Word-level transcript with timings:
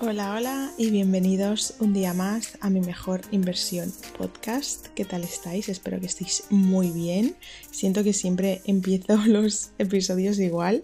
Hola, 0.00 0.34
hola 0.34 0.72
y 0.76 0.90
bienvenidos 0.90 1.74
un 1.78 1.94
día 1.94 2.14
más 2.14 2.58
a 2.60 2.68
mi 2.68 2.80
mejor 2.80 3.20
inversión 3.30 3.92
podcast. 4.18 4.88
¿Qué 4.88 5.04
tal 5.04 5.22
estáis? 5.22 5.68
Espero 5.68 6.00
que 6.00 6.06
estéis 6.06 6.44
muy 6.50 6.90
bien. 6.90 7.36
Siento 7.70 8.02
que 8.02 8.12
siempre 8.12 8.60
empiezo 8.64 9.16
los 9.26 9.70
episodios 9.78 10.40
igual. 10.40 10.82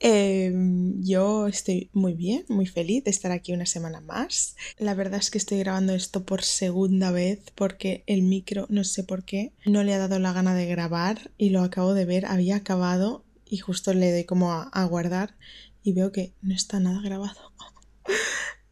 Em, 0.00 1.02
yo 1.04 1.46
estoy 1.46 1.88
muy 1.92 2.14
bien, 2.14 2.44
muy 2.48 2.66
feliz 2.66 3.04
de 3.04 3.12
estar 3.12 3.30
aquí 3.30 3.52
una 3.52 3.64
semana 3.64 4.00
más. 4.00 4.56
La 4.76 4.94
verdad 4.94 5.20
es 5.20 5.30
que 5.30 5.38
estoy 5.38 5.60
grabando 5.60 5.94
esto 5.94 6.24
por 6.24 6.42
segunda 6.42 7.12
vez 7.12 7.40
porque 7.54 8.02
el 8.08 8.22
micro, 8.22 8.66
no 8.68 8.82
sé 8.82 9.04
por 9.04 9.24
qué, 9.24 9.52
no 9.64 9.84
le 9.84 9.94
ha 9.94 9.98
dado 9.98 10.18
la 10.18 10.32
gana 10.32 10.54
de 10.54 10.66
grabar 10.66 11.30
y 11.38 11.50
lo 11.50 11.62
acabo 11.62 11.94
de 11.94 12.04
ver, 12.04 12.26
había 12.26 12.56
acabado 12.56 13.24
y 13.48 13.58
justo 13.58 13.94
le 13.94 14.10
doy 14.10 14.24
como 14.24 14.52
a, 14.52 14.64
a 14.64 14.84
guardar 14.84 15.36
y 15.84 15.92
veo 15.92 16.10
que 16.10 16.34
no 16.42 16.54
está 16.54 16.80
nada 16.80 17.00
grabado. 17.00 17.52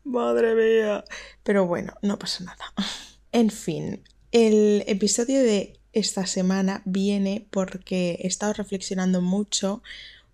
Madre 0.04 0.54
mía. 0.54 1.04
Pero 1.42 1.66
bueno, 1.66 1.94
no 2.02 2.18
pasa 2.18 2.44
nada. 2.44 2.64
En 3.32 3.50
fin, 3.50 4.02
el 4.32 4.84
episodio 4.86 5.42
de 5.42 5.78
esta 5.92 6.26
semana 6.26 6.82
viene 6.84 7.46
porque 7.50 8.18
he 8.20 8.26
estado 8.26 8.52
reflexionando 8.52 9.20
mucho 9.20 9.82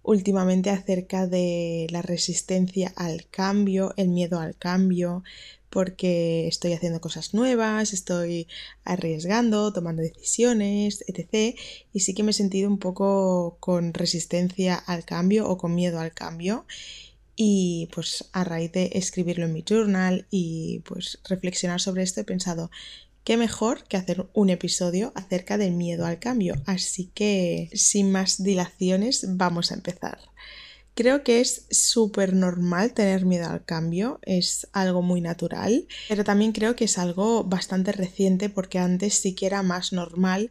últimamente 0.03 0.71
acerca 0.71 1.27
de 1.27 1.87
la 1.91 2.03
resistencia 2.03 2.93
al 2.97 3.27
cambio, 3.31 3.93
el 3.97 4.09
miedo 4.09 4.41
al 4.41 4.57
cambio, 4.57 5.23
porque 5.69 6.49
estoy 6.49 6.73
haciendo 6.73 7.01
cosas 7.01 7.33
nuevas, 7.33 7.93
estoy 7.93 8.49
arriesgando, 8.85 9.73
tomando 9.73 10.03
decisiones, 10.03 11.05
etc. 11.07 11.57
Y 11.93 12.01
sí 12.01 12.15
que 12.15 12.23
me 12.23 12.33
he 12.33 12.35
sentido 12.35 12.69
un 12.69 12.79
poco 12.79 13.57
con 13.61 13.95
resistencia 13.95 14.75
al 14.75 15.05
cambio 15.05 15.49
o 15.49 15.59
con 15.59 15.75
miedo 15.75 16.01
al 16.01 16.13
cambio. 16.13 16.67
Y 17.43 17.89
pues 17.95 18.29
a 18.35 18.45
raíz 18.45 18.71
de 18.73 18.91
escribirlo 18.93 19.47
en 19.47 19.55
mi 19.55 19.65
journal 19.67 20.27
y 20.31 20.81
pues 20.81 21.21
reflexionar 21.27 21.81
sobre 21.81 22.03
esto 22.03 22.21
he 22.21 22.25
pensado, 22.25 22.71
qué 23.25 23.39
mejor 23.39 23.85
que 23.85 23.97
hacer 23.97 24.29
un 24.35 24.51
episodio 24.51 25.11
acerca 25.15 25.57
del 25.57 25.73
miedo 25.73 26.05
al 26.05 26.19
cambio. 26.19 26.57
Así 26.67 27.07
que 27.15 27.71
sin 27.73 28.13
más 28.13 28.43
dilaciones 28.43 29.25
vamos 29.39 29.73
a 29.73 29.77
empezar. 29.77 30.19
Creo 30.95 31.25
que 31.25 31.41
es 31.41 31.65
súper 31.71 32.35
normal 32.35 32.93
tener 32.93 33.25
miedo 33.25 33.49
al 33.49 33.65
cambio, 33.65 34.19
es 34.21 34.69
algo 34.75 35.01
muy 35.01 35.23
natural, 35.23 35.87
pero 36.11 36.25
también 36.25 36.53
creo 36.53 36.77
que 36.77 36.85
es 36.85 36.99
algo 36.99 37.43
bastante 37.45 37.93
reciente 37.93 38.51
porque 38.51 38.79
antes 38.79 39.15
sí 39.15 39.35
que 39.35 39.47
era 39.47 39.63
más 39.63 39.95
normal 39.95 40.51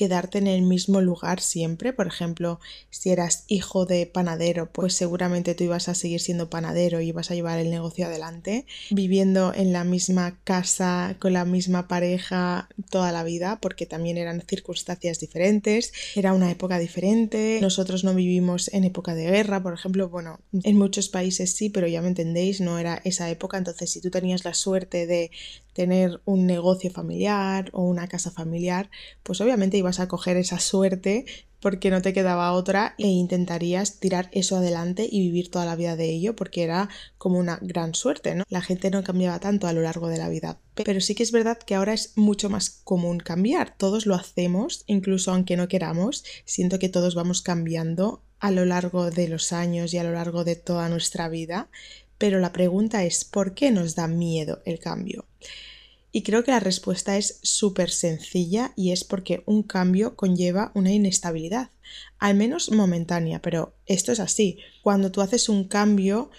quedarte 0.00 0.38
en 0.38 0.46
el 0.46 0.62
mismo 0.62 1.02
lugar 1.02 1.40
siempre. 1.42 1.92
Por 1.92 2.06
ejemplo, 2.06 2.58
si 2.88 3.10
eras 3.10 3.44
hijo 3.48 3.84
de 3.84 4.06
panadero, 4.06 4.72
pues 4.72 4.94
seguramente 4.94 5.54
tú 5.54 5.64
ibas 5.64 5.90
a 5.90 5.94
seguir 5.94 6.20
siendo 6.20 6.48
panadero 6.48 7.02
y 7.02 7.08
ibas 7.08 7.30
a 7.30 7.34
llevar 7.34 7.58
el 7.58 7.68
negocio 7.68 8.06
adelante, 8.06 8.64
viviendo 8.90 9.52
en 9.54 9.74
la 9.74 9.84
misma 9.84 10.38
casa, 10.42 11.16
con 11.18 11.34
la 11.34 11.44
misma 11.44 11.86
pareja 11.86 12.70
toda 12.88 13.12
la 13.12 13.24
vida, 13.24 13.58
porque 13.60 13.84
también 13.84 14.16
eran 14.16 14.42
circunstancias 14.48 15.20
diferentes, 15.20 15.92
era 16.16 16.32
una 16.32 16.50
época 16.50 16.78
diferente, 16.78 17.58
nosotros 17.60 18.02
no 18.02 18.14
vivimos 18.14 18.72
en 18.72 18.84
época 18.84 19.14
de 19.14 19.24
guerra, 19.24 19.62
por 19.62 19.74
ejemplo, 19.74 20.08
bueno, 20.08 20.40
en 20.62 20.78
muchos 20.78 21.10
países 21.10 21.52
sí, 21.52 21.68
pero 21.68 21.86
ya 21.88 22.00
me 22.00 22.08
entendéis, 22.08 22.62
no 22.62 22.78
era 22.78 23.02
esa 23.04 23.28
época, 23.28 23.58
entonces 23.58 23.90
si 23.90 24.00
tú 24.00 24.10
tenías 24.10 24.46
la 24.46 24.54
suerte 24.54 25.06
de 25.06 25.30
tener 25.72 26.20
un 26.24 26.46
negocio 26.46 26.90
familiar 26.90 27.70
o 27.72 27.82
una 27.84 28.08
casa 28.08 28.30
familiar, 28.30 28.90
pues 29.22 29.40
obviamente 29.40 29.78
ibas 29.78 29.89
a 29.98 30.06
coger 30.06 30.36
esa 30.36 30.60
suerte 30.60 31.24
porque 31.60 31.90
no 31.90 32.02
te 32.02 32.12
quedaba 32.12 32.52
otra 32.52 32.94
e 32.98 33.06
intentarías 33.06 34.00
tirar 34.00 34.30
eso 34.32 34.56
adelante 34.56 35.06
y 35.10 35.20
vivir 35.20 35.50
toda 35.50 35.66
la 35.66 35.76
vida 35.76 35.96
de 35.96 36.10
ello 36.10 36.34
porque 36.34 36.62
era 36.62 36.88
como 37.18 37.38
una 37.38 37.58
gran 37.60 37.94
suerte, 37.94 38.34
¿no? 38.34 38.44
La 38.48 38.62
gente 38.62 38.90
no 38.90 39.04
cambiaba 39.04 39.38
tanto 39.40 39.66
a 39.66 39.72
lo 39.72 39.82
largo 39.82 40.08
de 40.08 40.18
la 40.18 40.28
vida. 40.28 40.58
Pero 40.74 41.00
sí 41.00 41.14
que 41.14 41.22
es 41.22 41.32
verdad 41.32 41.58
que 41.58 41.74
ahora 41.74 41.92
es 41.92 42.12
mucho 42.16 42.48
más 42.48 42.70
común 42.70 43.18
cambiar. 43.18 43.74
Todos 43.76 44.06
lo 44.06 44.14
hacemos, 44.14 44.84
incluso 44.86 45.32
aunque 45.32 45.56
no 45.56 45.68
queramos. 45.68 46.24
Siento 46.44 46.78
que 46.78 46.88
todos 46.88 47.14
vamos 47.14 47.42
cambiando 47.42 48.22
a 48.38 48.50
lo 48.50 48.64
largo 48.64 49.10
de 49.10 49.28
los 49.28 49.52
años 49.52 49.92
y 49.92 49.98
a 49.98 50.04
lo 50.04 50.12
largo 50.12 50.44
de 50.44 50.56
toda 50.56 50.88
nuestra 50.88 51.28
vida. 51.28 51.68
Pero 52.16 52.38
la 52.40 52.52
pregunta 52.52 53.04
es, 53.04 53.24
¿por 53.24 53.54
qué 53.54 53.70
nos 53.70 53.94
da 53.94 54.06
miedo 54.06 54.60
el 54.64 54.78
cambio? 54.78 55.26
Y 56.12 56.22
creo 56.22 56.42
que 56.42 56.50
la 56.50 56.60
respuesta 56.60 57.16
es 57.16 57.38
súper 57.42 57.90
sencilla 57.90 58.72
y 58.76 58.90
es 58.92 59.04
porque 59.04 59.42
un 59.46 59.62
cambio 59.62 60.16
conlleva 60.16 60.72
una 60.74 60.92
inestabilidad, 60.92 61.70
al 62.18 62.34
menos 62.34 62.70
momentánea, 62.70 63.40
pero 63.40 63.74
esto 63.86 64.10
es 64.12 64.20
así. 64.20 64.58
Cuando 64.82 65.12
tú 65.12 65.20
haces 65.20 65.48
un 65.48 65.68
cambio, 65.68 66.30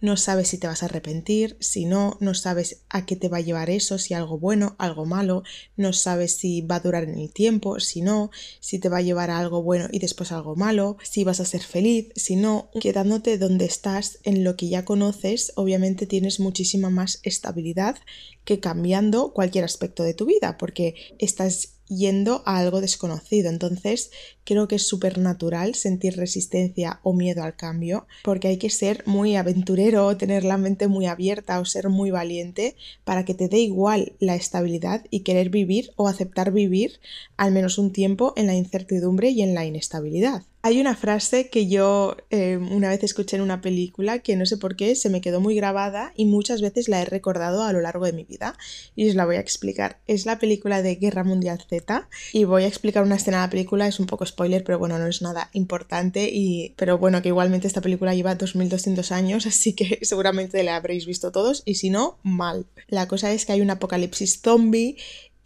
no 0.00 0.16
sabes 0.16 0.48
si 0.48 0.58
te 0.58 0.66
vas 0.66 0.82
a 0.82 0.86
arrepentir, 0.86 1.56
si 1.60 1.86
no, 1.86 2.16
no 2.20 2.34
sabes 2.34 2.82
a 2.88 3.06
qué 3.06 3.16
te 3.16 3.28
va 3.28 3.38
a 3.38 3.42
llevar 3.42 3.70
eso, 3.70 3.98
si 3.98 4.14
algo 4.14 4.38
bueno, 4.38 4.76
algo 4.78 5.06
malo, 5.06 5.42
no 5.76 5.92
sabes 5.92 6.36
si 6.36 6.60
va 6.60 6.76
a 6.76 6.80
durar 6.80 7.04
en 7.04 7.18
el 7.18 7.32
tiempo, 7.32 7.80
si 7.80 8.02
no, 8.02 8.30
si 8.60 8.78
te 8.78 8.88
va 8.88 8.98
a 8.98 9.02
llevar 9.02 9.30
a 9.30 9.38
algo 9.38 9.62
bueno 9.62 9.88
y 9.90 9.98
después 9.98 10.32
algo 10.32 10.56
malo, 10.56 10.98
si 11.02 11.24
vas 11.24 11.40
a 11.40 11.44
ser 11.44 11.62
feliz, 11.62 12.08
si 12.16 12.36
no, 12.36 12.70
quedándote 12.80 13.38
donde 13.38 13.64
estás 13.64 14.18
en 14.24 14.44
lo 14.44 14.56
que 14.56 14.68
ya 14.68 14.84
conoces, 14.84 15.52
obviamente 15.56 16.06
tienes 16.06 16.40
muchísima 16.40 16.90
más 16.90 17.20
estabilidad 17.22 17.96
que 18.44 18.60
cambiando 18.60 19.32
cualquier 19.32 19.64
aspecto 19.64 20.02
de 20.02 20.14
tu 20.14 20.26
vida, 20.26 20.58
porque 20.58 20.94
estás 21.18 21.73
yendo 21.88 22.42
a 22.46 22.58
algo 22.58 22.80
desconocido. 22.80 23.50
Entonces, 23.50 24.10
creo 24.44 24.68
que 24.68 24.76
es 24.76 24.86
súper 24.86 25.18
natural 25.18 25.74
sentir 25.74 26.16
resistencia 26.16 27.00
o 27.02 27.12
miedo 27.12 27.42
al 27.42 27.56
cambio, 27.56 28.06
porque 28.22 28.48
hay 28.48 28.58
que 28.58 28.70
ser 28.70 29.02
muy 29.06 29.36
aventurero, 29.36 30.16
tener 30.16 30.44
la 30.44 30.58
mente 30.58 30.88
muy 30.88 31.06
abierta 31.06 31.60
o 31.60 31.64
ser 31.64 31.88
muy 31.88 32.10
valiente 32.10 32.76
para 33.04 33.24
que 33.24 33.34
te 33.34 33.48
dé 33.48 33.58
igual 33.58 34.12
la 34.18 34.34
estabilidad 34.34 35.04
y 35.10 35.20
querer 35.20 35.50
vivir 35.50 35.92
o 35.96 36.08
aceptar 36.08 36.52
vivir 36.52 37.00
al 37.36 37.52
menos 37.52 37.78
un 37.78 37.92
tiempo 37.92 38.32
en 38.36 38.46
la 38.46 38.54
incertidumbre 38.54 39.30
y 39.30 39.42
en 39.42 39.54
la 39.54 39.64
inestabilidad. 39.64 40.42
Hay 40.66 40.80
una 40.80 40.96
frase 40.96 41.50
que 41.50 41.66
yo 41.66 42.16
eh, 42.30 42.56
una 42.56 42.88
vez 42.88 43.04
escuché 43.04 43.36
en 43.36 43.42
una 43.42 43.60
película 43.60 44.20
que 44.20 44.34
no 44.34 44.46
sé 44.46 44.56
por 44.56 44.76
qué 44.76 44.96
se 44.96 45.10
me 45.10 45.20
quedó 45.20 45.38
muy 45.38 45.54
grabada 45.54 46.14
y 46.16 46.24
muchas 46.24 46.62
veces 46.62 46.88
la 46.88 47.02
he 47.02 47.04
recordado 47.04 47.64
a 47.64 47.72
lo 47.74 47.82
largo 47.82 48.06
de 48.06 48.14
mi 48.14 48.24
vida 48.24 48.56
y 48.96 49.06
os 49.06 49.14
la 49.14 49.26
voy 49.26 49.36
a 49.36 49.40
explicar. 49.40 50.00
Es 50.06 50.24
la 50.24 50.38
película 50.38 50.80
de 50.80 50.94
Guerra 50.94 51.22
Mundial 51.22 51.62
Z 51.68 52.08
y 52.32 52.44
voy 52.44 52.64
a 52.64 52.66
explicar 52.66 53.02
una 53.02 53.16
escena 53.16 53.42
de 53.42 53.42
la 53.42 53.50
película, 53.50 53.86
es 53.86 54.00
un 54.00 54.06
poco 54.06 54.24
spoiler, 54.24 54.64
pero 54.64 54.78
bueno, 54.78 54.98
no 54.98 55.06
es 55.06 55.20
nada 55.20 55.50
importante 55.52 56.30
y 56.32 56.72
pero 56.78 56.96
bueno, 56.96 57.20
que 57.20 57.28
igualmente 57.28 57.66
esta 57.66 57.82
película 57.82 58.14
lleva 58.14 58.34
2200 58.34 59.12
años, 59.12 59.44
así 59.46 59.74
que 59.74 59.98
seguramente 60.00 60.62
la 60.62 60.76
habréis 60.76 61.04
visto 61.04 61.30
todos 61.30 61.62
y 61.66 61.74
si 61.74 61.90
no, 61.90 62.16
mal. 62.22 62.64
La 62.88 63.06
cosa 63.06 63.30
es 63.32 63.44
que 63.44 63.52
hay 63.52 63.60
un 63.60 63.68
apocalipsis 63.68 64.40
zombie 64.40 64.96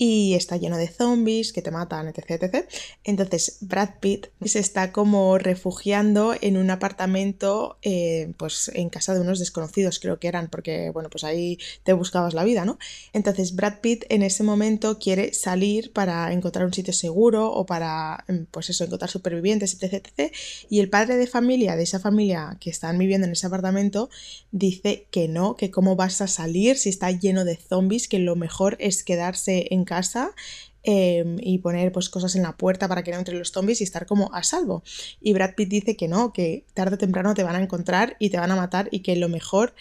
y 0.00 0.34
está 0.34 0.56
lleno 0.56 0.76
de 0.78 0.86
zombies 0.86 1.52
que 1.52 1.60
te 1.60 1.72
matan, 1.72 2.06
etc, 2.06 2.30
etc. 2.30 2.68
Entonces 3.02 3.58
Brad 3.60 3.98
Pitt 4.00 4.28
se 4.44 4.60
está 4.60 4.92
como 4.92 5.36
refugiando 5.38 6.34
en 6.40 6.56
un 6.56 6.70
apartamento, 6.70 7.78
eh, 7.82 8.32
pues 8.36 8.70
en 8.74 8.90
casa 8.90 9.12
de 9.12 9.20
unos 9.20 9.40
desconocidos 9.40 9.98
creo 9.98 10.20
que 10.20 10.28
eran, 10.28 10.48
porque 10.48 10.90
bueno, 10.90 11.10
pues 11.10 11.24
ahí 11.24 11.58
te 11.82 11.92
buscabas 11.92 12.32
la 12.32 12.44
vida, 12.44 12.64
¿no? 12.64 12.78
Entonces 13.12 13.56
Brad 13.56 13.80
Pitt 13.80 14.04
en 14.08 14.22
ese 14.22 14.44
momento 14.44 15.00
quiere 15.00 15.34
salir 15.34 15.92
para 15.92 16.32
encontrar 16.32 16.64
un 16.64 16.72
sitio 16.72 16.92
seguro 16.92 17.52
o 17.52 17.66
para, 17.66 18.24
mm, 18.28 18.44
pues 18.52 18.70
eso, 18.70 18.84
encontrar 18.84 19.10
supervivientes, 19.10 19.74
etc, 19.74 19.94
etc. 19.94 20.32
Y 20.70 20.78
el 20.78 20.90
padre 20.90 21.16
de 21.16 21.26
familia, 21.26 21.74
de 21.74 21.82
esa 21.82 21.98
familia 21.98 22.56
que 22.60 22.70
están 22.70 22.98
viviendo 22.98 23.26
en 23.26 23.32
ese 23.32 23.48
apartamento, 23.48 24.10
dice 24.52 25.08
que 25.10 25.26
no, 25.26 25.56
que 25.56 25.72
cómo 25.72 25.96
vas 25.96 26.20
a 26.20 26.28
salir 26.28 26.76
si 26.76 26.88
está 26.88 27.10
lleno 27.10 27.44
de 27.44 27.56
zombies, 27.56 28.06
que 28.06 28.20
lo 28.20 28.36
mejor 28.36 28.76
es 28.78 29.02
quedarse 29.02 29.66
en 29.70 29.87
casa 29.88 30.30
em, 30.84 31.36
y 31.40 31.58
poner 31.58 31.90
pues 31.90 32.08
cosas 32.08 32.36
en 32.36 32.42
la 32.42 32.56
puerta 32.56 32.86
para 32.86 33.02
que 33.02 33.10
no 33.10 33.18
entren 33.18 33.38
los 33.38 33.50
zombies 33.50 33.80
y 33.80 33.84
estar 33.84 34.06
como 34.06 34.32
a 34.34 34.42
salvo. 34.42 34.82
Y 35.20 35.32
Brad 35.32 35.54
Pitt 35.56 35.68
dice 35.68 35.96
que 35.96 36.08
no, 36.08 36.32
que 36.32 36.64
tarde 36.74 36.94
o 36.94 36.98
temprano 36.98 37.34
te 37.34 37.42
van 37.42 37.56
a 37.56 37.62
encontrar 37.62 38.16
y 38.20 38.30
te 38.30 38.38
van 38.38 38.50
a 38.50 38.56
matar 38.56 38.88
y 38.92 39.00
que 39.00 39.16
lo 39.16 39.28
mejor 39.28 39.74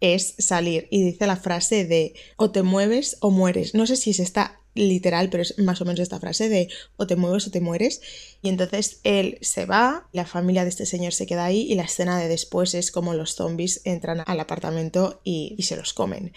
es 0.00 0.34
salir. 0.38 0.86
Y 0.90 1.02
dice 1.02 1.26
la 1.26 1.36
frase 1.36 1.84
de 1.84 2.14
o 2.36 2.50
te 2.50 2.62
mueves 2.62 3.16
o 3.20 3.30
mueres. 3.30 3.74
No 3.74 3.86
sé 3.86 3.96
si 3.96 4.10
es 4.10 4.20
esta 4.20 4.60
literal, 4.74 5.30
pero 5.30 5.42
es 5.42 5.58
más 5.58 5.80
o 5.80 5.84
menos 5.84 6.00
esta 6.00 6.20
frase 6.20 6.48
de 6.48 6.68
o 6.96 7.06
te 7.06 7.16
mueves 7.16 7.46
o 7.46 7.50
te 7.50 7.60
mueres. 7.60 8.00
Y 8.42 8.48
entonces 8.48 9.00
él 9.04 9.38
se 9.40 9.66
va, 9.66 10.08
la 10.12 10.26
familia 10.26 10.64
de 10.64 10.70
este 10.70 10.86
señor 10.86 11.12
se 11.12 11.26
queda 11.26 11.44
ahí 11.44 11.62
y 11.62 11.74
la 11.74 11.84
escena 11.84 12.18
de 12.18 12.28
después 12.28 12.74
es 12.74 12.90
como 12.90 13.14
los 13.14 13.34
zombies 13.34 13.80
entran 13.84 14.22
al 14.26 14.40
apartamento 14.40 15.20
y, 15.24 15.54
y 15.56 15.62
se 15.62 15.76
los 15.76 15.94
comen. 15.94 16.32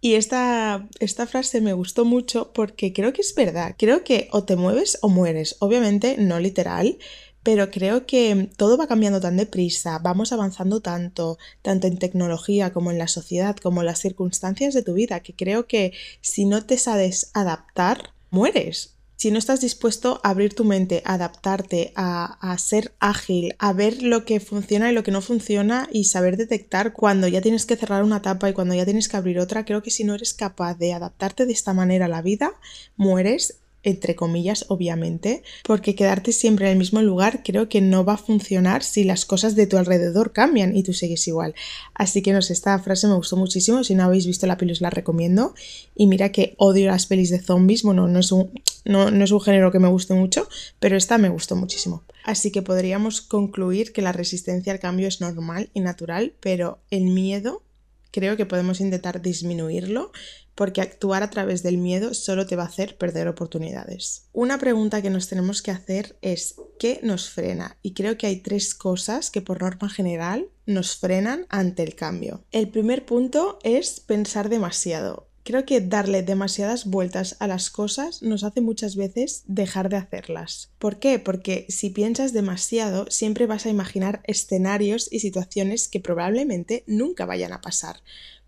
Y 0.00 0.14
esta, 0.14 0.88
esta 1.00 1.26
frase 1.26 1.60
me 1.60 1.72
gustó 1.72 2.04
mucho 2.04 2.52
porque 2.52 2.92
creo 2.92 3.12
que 3.12 3.22
es 3.22 3.34
verdad. 3.34 3.74
Creo 3.78 4.04
que 4.04 4.28
o 4.32 4.44
te 4.44 4.56
mueves 4.56 4.98
o 5.00 5.08
mueres. 5.08 5.56
Obviamente 5.60 6.16
no 6.18 6.38
literal, 6.38 6.98
pero 7.46 7.70
creo 7.70 8.06
que 8.06 8.50
todo 8.56 8.76
va 8.76 8.88
cambiando 8.88 9.20
tan 9.20 9.36
deprisa, 9.36 10.00
vamos 10.00 10.32
avanzando 10.32 10.80
tanto, 10.80 11.38
tanto 11.62 11.86
en 11.86 11.96
tecnología 11.96 12.72
como 12.72 12.90
en 12.90 12.98
la 12.98 13.06
sociedad, 13.06 13.56
como 13.56 13.82
en 13.82 13.86
las 13.86 14.00
circunstancias 14.00 14.74
de 14.74 14.82
tu 14.82 14.94
vida, 14.94 15.20
que 15.20 15.32
creo 15.32 15.68
que 15.68 15.92
si 16.20 16.44
no 16.44 16.66
te 16.66 16.76
sabes 16.76 17.30
adaptar, 17.34 18.10
mueres. 18.30 18.95
Si 19.16 19.30
no 19.30 19.38
estás 19.38 19.60
dispuesto 19.60 20.20
a 20.22 20.30
abrir 20.30 20.54
tu 20.54 20.64
mente, 20.64 21.02
a 21.04 21.14
adaptarte, 21.14 21.92
a, 21.96 22.38
a, 22.40 22.58
ser 22.58 22.92
ágil, 23.00 23.54
a 23.58 23.72
ver 23.72 24.02
lo 24.02 24.24
que 24.24 24.40
funciona 24.40 24.90
y 24.90 24.94
lo 24.94 25.02
que 25.02 25.10
no 25.10 25.22
funciona 25.22 25.88
y 25.90 26.04
saber 26.04 26.36
detectar 26.36 26.92
cuando 26.92 27.26
ya 27.26 27.40
tienes 27.40 27.66
que 27.66 27.76
cerrar 27.76 28.04
una 28.04 28.18
etapa 28.18 28.48
y 28.50 28.52
cuando 28.52 28.74
ya 28.74 28.84
tienes 28.84 29.08
que 29.08 29.16
abrir 29.16 29.38
otra, 29.38 29.64
creo 29.64 29.82
que 29.82 29.90
si 29.90 30.04
no 30.04 30.14
eres 30.14 30.34
capaz 30.34 30.74
de 30.74 30.92
adaptarte 30.92 31.46
de 31.46 31.52
esta 31.52 31.72
manera 31.72 32.06
a 32.06 32.08
la 32.08 32.22
vida, 32.22 32.52
mueres 32.96 33.58
entre 33.86 34.16
comillas, 34.16 34.64
obviamente, 34.68 35.44
porque 35.62 35.94
quedarte 35.94 36.32
siempre 36.32 36.66
en 36.66 36.72
el 36.72 36.78
mismo 36.78 37.00
lugar 37.02 37.42
creo 37.44 37.68
que 37.68 37.80
no 37.80 38.04
va 38.04 38.14
a 38.14 38.18
funcionar 38.18 38.82
si 38.82 39.04
las 39.04 39.24
cosas 39.24 39.54
de 39.54 39.68
tu 39.68 39.76
alrededor 39.76 40.32
cambian 40.32 40.76
y 40.76 40.82
tú 40.82 40.92
sigues 40.92 41.28
igual. 41.28 41.54
Así 41.94 42.20
que 42.20 42.32
no 42.32 42.42
sé, 42.42 42.52
esta 42.52 42.76
frase 42.80 43.06
me 43.06 43.14
gustó 43.14 43.36
muchísimo, 43.36 43.84
si 43.84 43.94
no 43.94 44.02
habéis 44.02 44.26
visto 44.26 44.48
la 44.48 44.56
peli 44.56 44.72
os 44.72 44.80
la 44.80 44.90
recomiendo. 44.90 45.54
Y 45.94 46.08
mira 46.08 46.32
que 46.32 46.54
odio 46.58 46.88
las 46.88 47.06
pelis 47.06 47.30
de 47.30 47.38
zombies, 47.38 47.84
bueno, 47.84 48.08
no 48.08 48.18
es 48.18 48.32
un, 48.32 48.50
no, 48.86 49.10
no 49.10 49.24
es 49.24 49.30
un 49.30 49.40
género 49.40 49.70
que 49.70 49.78
me 49.78 49.88
guste 49.88 50.14
mucho, 50.14 50.48
pero 50.80 50.96
esta 50.96 51.18
me 51.18 51.28
gustó 51.28 51.56
muchísimo. 51.56 52.04
Así 52.24 52.50
que 52.50 52.62
podríamos 52.62 53.20
concluir 53.20 53.92
que 53.92 54.02
la 54.02 54.12
resistencia 54.12 54.72
al 54.72 54.80
cambio 54.80 55.08
es 55.08 55.20
normal 55.20 55.70
y 55.74 55.80
natural, 55.80 56.34
pero 56.40 56.78
el 56.90 57.04
miedo 57.04 57.62
creo 58.10 58.36
que 58.36 58.46
podemos 58.46 58.80
intentar 58.80 59.20
disminuirlo 59.20 60.10
porque 60.54 60.80
actuar 60.80 61.22
a 61.22 61.30
través 61.30 61.62
del 61.62 61.76
miedo 61.76 62.14
solo 62.14 62.46
te 62.46 62.56
va 62.56 62.62
a 62.62 62.68
hacer 62.68 62.96
perder 62.96 63.28
oportunidades. 63.28 64.24
Una 64.32 64.58
pregunta 64.58 65.02
que 65.02 65.10
nos 65.10 65.28
tenemos 65.28 65.60
que 65.60 65.70
hacer 65.70 66.16
es 66.22 66.56
¿qué 66.78 66.98
nos 67.02 67.28
frena? 67.28 67.76
Y 67.82 67.92
creo 67.92 68.16
que 68.16 68.26
hay 68.26 68.40
tres 68.40 68.74
cosas 68.74 69.30
que 69.30 69.42
por 69.42 69.60
norma 69.60 69.90
general 69.90 70.48
nos 70.64 70.96
frenan 70.96 71.46
ante 71.50 71.82
el 71.82 71.94
cambio. 71.94 72.42
El 72.52 72.70
primer 72.70 73.04
punto 73.04 73.58
es 73.62 74.00
pensar 74.00 74.48
demasiado. 74.48 75.25
Creo 75.46 75.64
que 75.64 75.80
darle 75.80 76.24
demasiadas 76.24 76.86
vueltas 76.86 77.36
a 77.38 77.46
las 77.46 77.70
cosas 77.70 78.20
nos 78.20 78.42
hace 78.42 78.60
muchas 78.60 78.96
veces 78.96 79.44
dejar 79.46 79.88
de 79.88 79.96
hacerlas. 79.96 80.72
¿Por 80.80 80.98
qué? 80.98 81.20
Porque 81.20 81.66
si 81.68 81.90
piensas 81.90 82.32
demasiado 82.32 83.06
siempre 83.10 83.46
vas 83.46 83.64
a 83.64 83.70
imaginar 83.70 84.22
escenarios 84.24 85.06
y 85.08 85.20
situaciones 85.20 85.86
que 85.86 86.00
probablemente 86.00 86.82
nunca 86.88 87.26
vayan 87.26 87.52
a 87.52 87.60
pasar. 87.60 88.00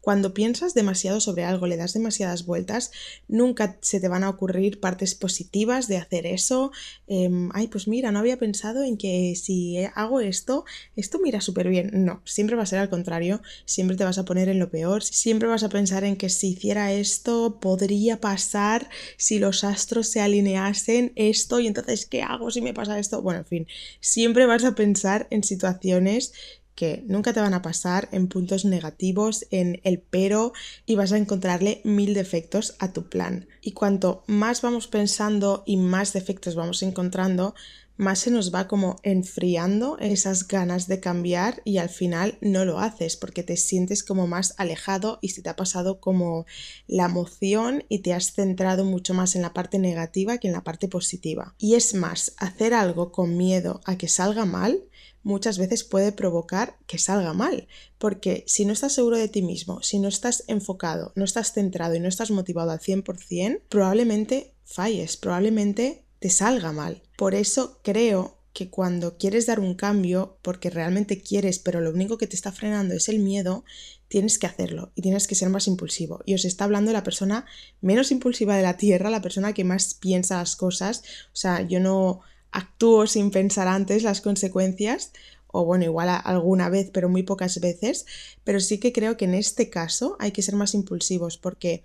Cuando 0.09 0.33
piensas 0.33 0.73
demasiado 0.73 1.21
sobre 1.21 1.45
algo, 1.45 1.67
le 1.67 1.77
das 1.77 1.93
demasiadas 1.93 2.47
vueltas, 2.47 2.93
nunca 3.29 3.77
se 3.83 4.01
te 4.01 4.09
van 4.09 4.25
a 4.25 4.31
ocurrir 4.31 4.81
partes 4.81 5.15
positivas 5.15 5.87
de 5.87 5.99
hacer 5.99 6.25
eso. 6.25 6.73
Em, 7.09 7.51
ay, 7.53 7.69
pues 7.69 7.87
mira, 7.89 8.11
no 8.11 8.19
había 8.19 8.39
pensado 8.39 8.85
en 8.85 8.97
que 8.97 9.35
si 9.37 9.77
hago 9.95 10.21
esto, 10.21 10.65
esto 10.97 11.19
mira 11.23 11.43
súper 11.43 11.69
bien. 11.69 11.91
No, 11.93 12.23
siempre 12.25 12.57
va 12.57 12.63
a 12.63 12.67
ser 12.67 12.79
al 12.79 12.89
contrario, 12.89 13.43
siempre 13.67 13.99
te 13.99 14.05
vas 14.05 14.17
a 14.17 14.25
poner 14.25 14.49
en 14.49 14.59
lo 14.59 14.71
peor, 14.71 15.03
siempre 15.03 15.47
vas 15.47 15.63
a 15.63 15.69
pensar 15.69 16.05
en 16.05 16.17
que 16.17 16.31
si 16.31 16.53
hiciera 16.53 16.91
esto, 16.91 17.59
podría 17.61 18.19
pasar, 18.19 18.89
si 19.19 19.39
los 19.39 19.63
astros 19.63 20.09
se 20.09 20.23
alineasen 20.23 21.13
esto, 21.17 21.61
y 21.61 21.67
entonces, 21.67 22.07
¿qué 22.07 22.23
hago 22.23 22.51
si 22.51 22.63
me 22.63 22.73
pasa 22.73 22.99
esto? 22.99 23.21
Bueno, 23.21 23.41
en 23.41 23.47
fin, 23.47 23.67
siempre 24.01 24.47
vas 24.47 24.65
a 24.65 24.75
pensar 24.75 25.27
en 25.29 25.45
situaciones 25.45 26.33
que 26.79 27.03
nunca 27.09 27.33
te 27.33 27.41
van 27.41 27.55
a 27.55 27.61
pasar 27.61 28.09
en 28.13 28.29
puntos 28.29 28.65
negativos, 28.65 29.49
en 29.51 29.81
el 29.83 29.99
pero 29.99 30.53
y 30.87 30.95
vas 30.95 31.11
a 31.11 31.19
encontrarle 31.19 31.81
mil 31.83 32.15
defectos 32.15 32.77
a 32.79 32.93
tu 32.93 33.09
plan. 33.09 33.49
Y 33.61 33.73
cuanto 33.73 34.23
más 34.29 34.63
vamos 34.63 34.87
pensando 34.87 35.65
y 35.67 35.77
más 35.77 36.13
defectos 36.13 36.55
vamos 36.55 36.85
encontrando, 36.85 37.57
más 37.99 38.21
se 38.21 38.31
nos 38.31 38.55
va 38.55 38.69
como 38.69 38.97
enfriando 39.03 39.99
esas 39.99 40.47
ganas 40.49 40.87
de 40.87 41.00
cambiar 41.00 41.61
y 41.65 41.79
al 41.79 41.91
final 41.91 42.39
no 42.41 42.65
lo 42.65 42.79
haces 42.79 43.17
porque 43.17 43.43
te 43.43 43.56
sientes 43.56 44.03
como 44.03 44.27
más 44.27 44.55
alejado 44.56 45.19
y 45.21 45.31
se 45.31 45.43
te 45.43 45.50
ha 45.50 45.56
pasado 45.56 46.00
como 46.00 46.47
la 46.87 47.06
emoción 47.06 47.85
y 47.89 47.99
te 47.99 48.15
has 48.15 48.33
centrado 48.33 48.85
mucho 48.85 49.15
más 49.15 49.35
en 49.35 49.43
la 49.43 49.53
parte 49.53 49.79
negativa 49.79 50.39
que 50.39 50.47
en 50.47 50.55
la 50.55 50.65
parte 50.65 50.89
positiva. 50.89 51.55
Y 51.59 51.75
es 51.75 51.95
más, 51.95 52.35
hacer 52.39 52.73
algo 52.73 53.11
con 53.11 53.37
miedo 53.37 53.81
a 53.85 53.99
que 53.99 54.09
salga 54.09 54.45
mal 54.45 54.85
muchas 55.25 55.59
veces 55.59 55.85
puede 55.85 56.12
provocar 56.12 56.79
que 56.87 56.99
salga 56.99 57.35
mal, 57.35 57.69
porque 57.99 58.45
si 58.47 58.65
no 58.65 58.73
estás 58.73 58.95
seguro 58.95 59.19
de 59.19 59.29
ti 59.29 59.43
mismo, 59.43 59.83
si 59.83 59.99
no 59.99 60.09
estás 60.09 60.45
enfocado, 60.47 61.12
no 61.17 61.25
estás 61.25 61.53
centrado 61.53 61.95
y 61.95 62.00
no 62.00 62.09
estás 62.09 62.31
motivado 62.31 62.71
al 62.71 62.79
100%, 62.79 63.62
probablemente 63.69 64.55
falles, 64.65 65.17
probablemente 65.17 66.05
te 66.19 66.31
salga 66.31 66.73
mal. 66.73 67.03
Por 67.17 67.35
eso 67.35 67.81
creo 67.82 68.38
que 68.53 68.70
cuando 68.70 69.19
quieres 69.19 69.47
dar 69.47 69.61
un 69.61 69.75
cambio, 69.75 70.38
porque 70.43 70.70
realmente 70.70 71.23
quieres, 71.23 71.59
pero 71.61 71.81
lo 71.81 71.91
único 71.91 72.19
que 72.19 72.26
te 72.26 72.35
está 72.35 72.50
frenando 72.50 72.94
es 72.94 73.09
el 73.09 73.20
miedo, 73.20 73.65
tienes 74.09 74.38
que 74.38 74.47
hacerlo 74.47 74.91
y 74.97 75.03
tienes 75.03 75.29
que 75.29 75.37
ser 75.37 75.49
más 75.49 75.69
impulsivo. 75.69 76.23
Y 76.26 76.35
os 76.35 76.44
está 76.44 76.65
hablando 76.65 76.93
la 76.93 77.05
persona 77.05 77.47
menos 77.81 78.11
impulsiva 78.11 78.56
de 78.56 78.62
la 78.62 78.76
Tierra, 78.76 79.11
la 79.11 79.23
persona 79.23 79.53
que 79.53 79.65
más 79.65 79.94
piensa 79.94 80.38
las 80.38 80.56
cosas. 80.56 81.03
O 81.32 81.37
sea, 81.37 81.62
yo 81.62 81.79
no 81.79 82.21
actúo 82.50 83.06
sin 83.06 83.31
pensar 83.31 83.69
antes 83.69 84.03
las 84.03 84.21
consecuencias, 84.21 85.12
o 85.47 85.64
bueno, 85.64 85.85
igual 85.85 86.09
alguna 86.25 86.69
vez, 86.69 86.91
pero 86.93 87.09
muy 87.09 87.23
pocas 87.23 87.61
veces, 87.61 88.06
pero 88.44 88.61
sí 88.61 88.79
que 88.79 88.93
creo 88.93 89.17
que 89.17 89.26
en 89.26 89.35
este 89.35 89.71
caso 89.71 90.17
hay 90.19 90.32
que 90.32 90.43
ser 90.43 90.56
más 90.56 90.75
impulsivos 90.75 91.38
porque 91.38 91.82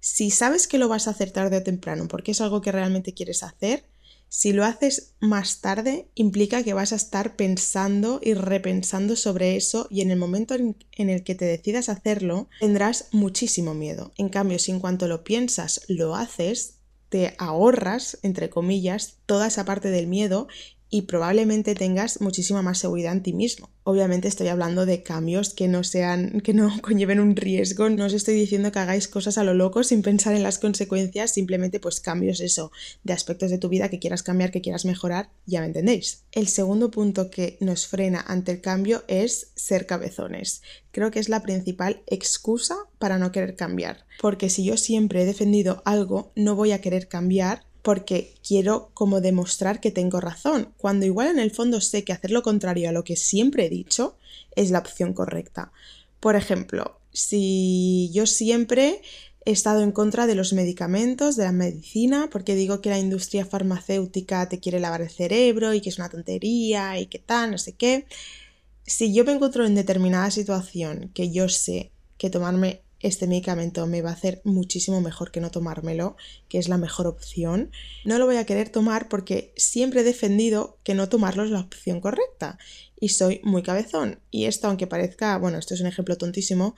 si 0.00 0.30
sabes 0.30 0.66
que 0.66 0.78
lo 0.78 0.88
vas 0.88 1.08
a 1.08 1.10
hacer 1.10 1.30
tarde 1.30 1.58
o 1.58 1.62
temprano, 1.62 2.08
porque 2.08 2.32
es 2.32 2.40
algo 2.40 2.60
que 2.60 2.72
realmente 2.72 3.14
quieres 3.14 3.42
hacer, 3.42 3.84
si 4.30 4.52
lo 4.52 4.64
haces 4.64 5.14
más 5.20 5.60
tarde, 5.62 6.08
implica 6.14 6.62
que 6.62 6.74
vas 6.74 6.92
a 6.92 6.96
estar 6.96 7.34
pensando 7.34 8.20
y 8.22 8.34
repensando 8.34 9.16
sobre 9.16 9.56
eso 9.56 9.86
y 9.90 10.02
en 10.02 10.10
el 10.10 10.18
momento 10.18 10.54
en, 10.54 10.76
el 11.10 11.24
que 11.24 11.34
te 11.34 11.46
decidas 11.46 11.88
hacerlo, 11.88 12.48
tendrás 12.60 13.08
muchísimo 13.12 13.72
miedo. 13.72 14.12
En 14.18 14.28
cambio, 14.28 14.58
si 14.58 14.70
en 14.70 14.80
cuanto 14.80 15.08
lo 15.08 15.24
piensas, 15.24 15.80
lo 15.88 16.14
haces, 16.14 16.74
te 17.08 17.34
ahorras, 17.38 18.18
entre 18.22 18.50
comillas, 18.50 19.16
toda 19.24 19.46
esa 19.46 19.64
parte 19.64 19.88
del 19.88 20.06
miedo 20.06 20.46
y 20.90 21.02
probablemente 21.02 21.74
tengas 21.74 22.20
muchísima 22.20 22.62
más 22.62 22.78
seguridad 22.78 23.12
en 23.12 23.22
ti 23.22 23.32
mismo. 23.32 23.70
Obviamente 23.84 24.28
estoy 24.28 24.48
hablando 24.48 24.86
de 24.86 25.02
cambios 25.02 25.54
que 25.54 25.68
no 25.68 25.84
sean, 25.84 26.40
que 26.40 26.54
no 26.54 26.70
conlleven 26.82 27.20
un 27.20 27.36
riesgo. 27.36 27.88
No 27.90 28.06
os 28.06 28.12
estoy 28.12 28.34
diciendo 28.34 28.72
que 28.72 28.78
hagáis 28.78 29.08
cosas 29.08 29.38
a 29.38 29.44
lo 29.44 29.54
loco 29.54 29.82
sin 29.82 30.02
pensar 30.02 30.34
en 30.34 30.42
las 30.42 30.58
consecuencias, 30.58 31.32
simplemente 31.32 31.80
pues 31.80 32.00
cambios 32.00 32.40
eso, 32.40 32.72
de 33.02 33.12
aspectos 33.12 33.50
de 33.50 33.58
tu 33.58 33.68
vida 33.68 33.88
que 33.88 33.98
quieras 33.98 34.22
cambiar, 34.22 34.50
que 34.50 34.60
quieras 34.60 34.84
mejorar, 34.84 35.30
ya 35.46 35.60
me 35.60 35.66
entendéis. 35.66 36.24
El 36.32 36.48
segundo 36.48 36.90
punto 36.90 37.30
que 37.30 37.58
nos 37.60 37.86
frena 37.86 38.24
ante 38.26 38.52
el 38.52 38.60
cambio 38.60 39.04
es 39.08 39.52
ser 39.54 39.86
cabezones. 39.86 40.62
Creo 40.90 41.10
que 41.10 41.20
es 41.20 41.28
la 41.28 41.42
principal 41.42 42.02
excusa 42.06 42.76
para 42.98 43.18
no 43.18 43.30
querer 43.30 43.56
cambiar. 43.56 44.06
Porque 44.20 44.50
si 44.50 44.64
yo 44.64 44.76
siempre 44.76 45.22
he 45.22 45.26
defendido 45.26 45.82
algo, 45.84 46.32
no 46.34 46.56
voy 46.56 46.72
a 46.72 46.80
querer 46.80 47.08
cambiar 47.08 47.67
porque 47.82 48.34
quiero 48.46 48.90
como 48.94 49.20
demostrar 49.20 49.80
que 49.80 49.90
tengo 49.90 50.20
razón, 50.20 50.72
cuando 50.76 51.06
igual 51.06 51.28
en 51.28 51.38
el 51.38 51.50
fondo 51.50 51.80
sé 51.80 52.04
que 52.04 52.12
hacer 52.12 52.30
lo 52.30 52.42
contrario 52.42 52.88
a 52.88 52.92
lo 52.92 53.04
que 53.04 53.16
siempre 53.16 53.66
he 53.66 53.70
dicho 53.70 54.16
es 54.56 54.70
la 54.70 54.80
opción 54.80 55.14
correcta. 55.14 55.72
Por 56.20 56.36
ejemplo, 56.36 57.00
si 57.12 58.10
yo 58.12 58.26
siempre 58.26 59.00
he 59.44 59.52
estado 59.52 59.82
en 59.82 59.92
contra 59.92 60.26
de 60.26 60.34
los 60.34 60.52
medicamentos, 60.52 61.36
de 61.36 61.44
la 61.44 61.52
medicina, 61.52 62.28
porque 62.30 62.54
digo 62.54 62.80
que 62.80 62.90
la 62.90 62.98
industria 62.98 63.46
farmacéutica 63.46 64.48
te 64.48 64.60
quiere 64.60 64.80
lavar 64.80 65.00
el 65.00 65.10
cerebro 65.10 65.72
y 65.72 65.80
que 65.80 65.88
es 65.88 65.98
una 65.98 66.10
tontería 66.10 66.98
y 66.98 67.06
que 67.06 67.18
tal, 67.18 67.52
no 67.52 67.58
sé 67.58 67.72
qué. 67.74 68.06
Si 68.84 69.14
yo 69.14 69.24
me 69.24 69.32
encuentro 69.32 69.64
en 69.64 69.74
determinada 69.74 70.30
situación 70.30 71.10
que 71.14 71.30
yo 71.30 71.48
sé 71.48 71.92
que 72.18 72.30
tomarme 72.30 72.82
este 73.00 73.26
medicamento 73.26 73.86
me 73.86 74.02
va 74.02 74.10
a 74.10 74.14
hacer 74.14 74.40
muchísimo 74.44 75.00
mejor 75.00 75.30
que 75.30 75.40
no 75.40 75.50
tomármelo, 75.50 76.16
que 76.48 76.58
es 76.58 76.68
la 76.68 76.78
mejor 76.78 77.06
opción, 77.06 77.70
no 78.04 78.18
lo 78.18 78.26
voy 78.26 78.36
a 78.36 78.46
querer 78.46 78.70
tomar 78.70 79.08
porque 79.08 79.52
siempre 79.56 80.00
he 80.00 80.04
defendido 80.04 80.78
que 80.82 80.94
no 80.94 81.08
tomarlo 81.08 81.44
es 81.44 81.50
la 81.50 81.60
opción 81.60 82.00
correcta 82.00 82.58
y 83.00 83.10
soy 83.10 83.40
muy 83.44 83.62
cabezón. 83.62 84.18
Y 84.30 84.44
esto, 84.44 84.66
aunque 84.66 84.86
parezca, 84.86 85.38
bueno, 85.38 85.58
esto 85.58 85.74
es 85.74 85.80
un 85.80 85.86
ejemplo 85.86 86.16
tontísimo, 86.16 86.74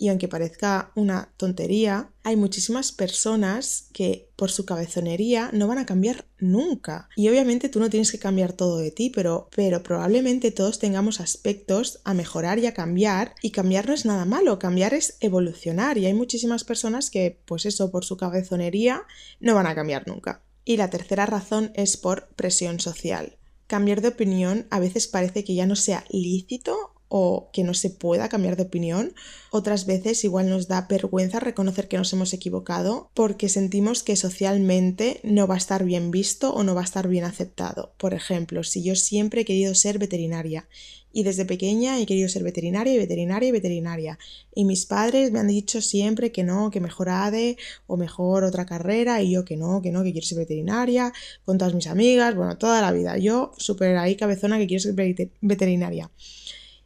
y 0.00 0.08
aunque 0.08 0.28
parezca 0.28 0.92
una 0.94 1.30
tontería, 1.36 2.10
hay 2.22 2.34
muchísimas 2.34 2.90
personas 2.90 3.88
que 3.92 4.30
por 4.34 4.50
su 4.50 4.64
cabezonería 4.64 5.50
no 5.52 5.68
van 5.68 5.76
a 5.76 5.84
cambiar 5.84 6.24
nunca. 6.38 7.10
Y 7.16 7.28
obviamente 7.28 7.68
tú 7.68 7.80
no 7.80 7.90
tienes 7.90 8.10
que 8.10 8.18
cambiar 8.18 8.54
todo 8.54 8.78
de 8.78 8.92
ti, 8.92 9.10
pero, 9.10 9.50
pero 9.54 9.82
probablemente 9.82 10.52
todos 10.52 10.78
tengamos 10.78 11.20
aspectos 11.20 12.00
a 12.04 12.14
mejorar 12.14 12.58
y 12.58 12.66
a 12.66 12.72
cambiar. 12.72 13.34
Y 13.42 13.50
cambiar 13.50 13.88
no 13.88 13.92
es 13.92 14.06
nada 14.06 14.24
malo, 14.24 14.58
cambiar 14.58 14.94
es 14.94 15.18
evolucionar. 15.20 15.98
Y 15.98 16.06
hay 16.06 16.14
muchísimas 16.14 16.64
personas 16.64 17.10
que, 17.10 17.38
pues 17.44 17.66
eso, 17.66 17.90
por 17.90 18.06
su 18.06 18.16
cabezonería 18.16 19.02
no 19.38 19.54
van 19.54 19.66
a 19.66 19.74
cambiar 19.74 20.08
nunca. 20.08 20.42
Y 20.64 20.78
la 20.78 20.88
tercera 20.88 21.26
razón 21.26 21.72
es 21.74 21.98
por 21.98 22.28
presión 22.36 22.80
social. 22.80 23.36
Cambiar 23.66 24.00
de 24.00 24.08
opinión 24.08 24.66
a 24.70 24.80
veces 24.80 25.08
parece 25.08 25.44
que 25.44 25.54
ya 25.54 25.66
no 25.66 25.76
sea 25.76 26.06
lícito 26.08 26.94
o 27.10 27.50
que 27.52 27.64
no 27.64 27.74
se 27.74 27.90
pueda 27.90 28.28
cambiar 28.28 28.56
de 28.56 28.62
opinión. 28.62 29.12
Otras 29.50 29.84
veces 29.84 30.24
igual 30.24 30.48
nos 30.48 30.68
da 30.68 30.86
vergüenza 30.88 31.40
reconocer 31.40 31.88
que 31.88 31.98
nos 31.98 32.12
hemos 32.12 32.32
equivocado 32.32 33.10
porque 33.14 33.48
sentimos 33.48 34.04
que 34.04 34.14
socialmente 34.14 35.20
no 35.24 35.48
va 35.48 35.56
a 35.56 35.58
estar 35.58 35.84
bien 35.84 36.12
visto 36.12 36.54
o 36.54 36.62
no 36.62 36.74
va 36.74 36.82
a 36.82 36.84
estar 36.84 37.08
bien 37.08 37.24
aceptado. 37.24 37.92
Por 37.98 38.14
ejemplo, 38.14 38.62
si 38.62 38.84
yo 38.84 38.94
siempre 38.94 39.40
he 39.40 39.44
querido 39.44 39.74
ser 39.74 39.98
veterinaria 39.98 40.68
y 41.12 41.24
desde 41.24 41.44
pequeña 41.44 42.00
he 42.00 42.06
querido 42.06 42.28
ser 42.28 42.44
veterinaria 42.44 42.94
y 42.94 42.98
veterinaria 42.98 43.48
y 43.48 43.52
veterinaria. 43.52 44.18
Y 44.54 44.64
mis 44.64 44.86
padres 44.86 45.32
me 45.32 45.40
han 45.40 45.48
dicho 45.48 45.80
siempre 45.80 46.30
que 46.30 46.44
no, 46.44 46.70
que 46.70 46.80
mejor 46.80 47.08
ADE 47.08 47.56
o 47.88 47.96
mejor 47.96 48.44
otra 48.44 48.66
carrera 48.66 49.20
y 49.20 49.32
yo 49.32 49.44
que 49.44 49.56
no, 49.56 49.82
que 49.82 49.90
no, 49.90 50.04
que 50.04 50.12
quiero 50.12 50.26
ser 50.28 50.38
veterinaria, 50.38 51.12
con 51.44 51.58
todas 51.58 51.74
mis 51.74 51.88
amigas, 51.88 52.36
bueno, 52.36 52.56
toda 52.56 52.80
la 52.80 52.92
vida. 52.92 53.18
Yo 53.18 53.50
súper 53.56 53.96
ahí 53.96 54.14
cabezona 54.14 54.58
que 54.58 54.68
quiero 54.68 54.82
ser 54.82 54.94
veterinaria. 55.40 56.08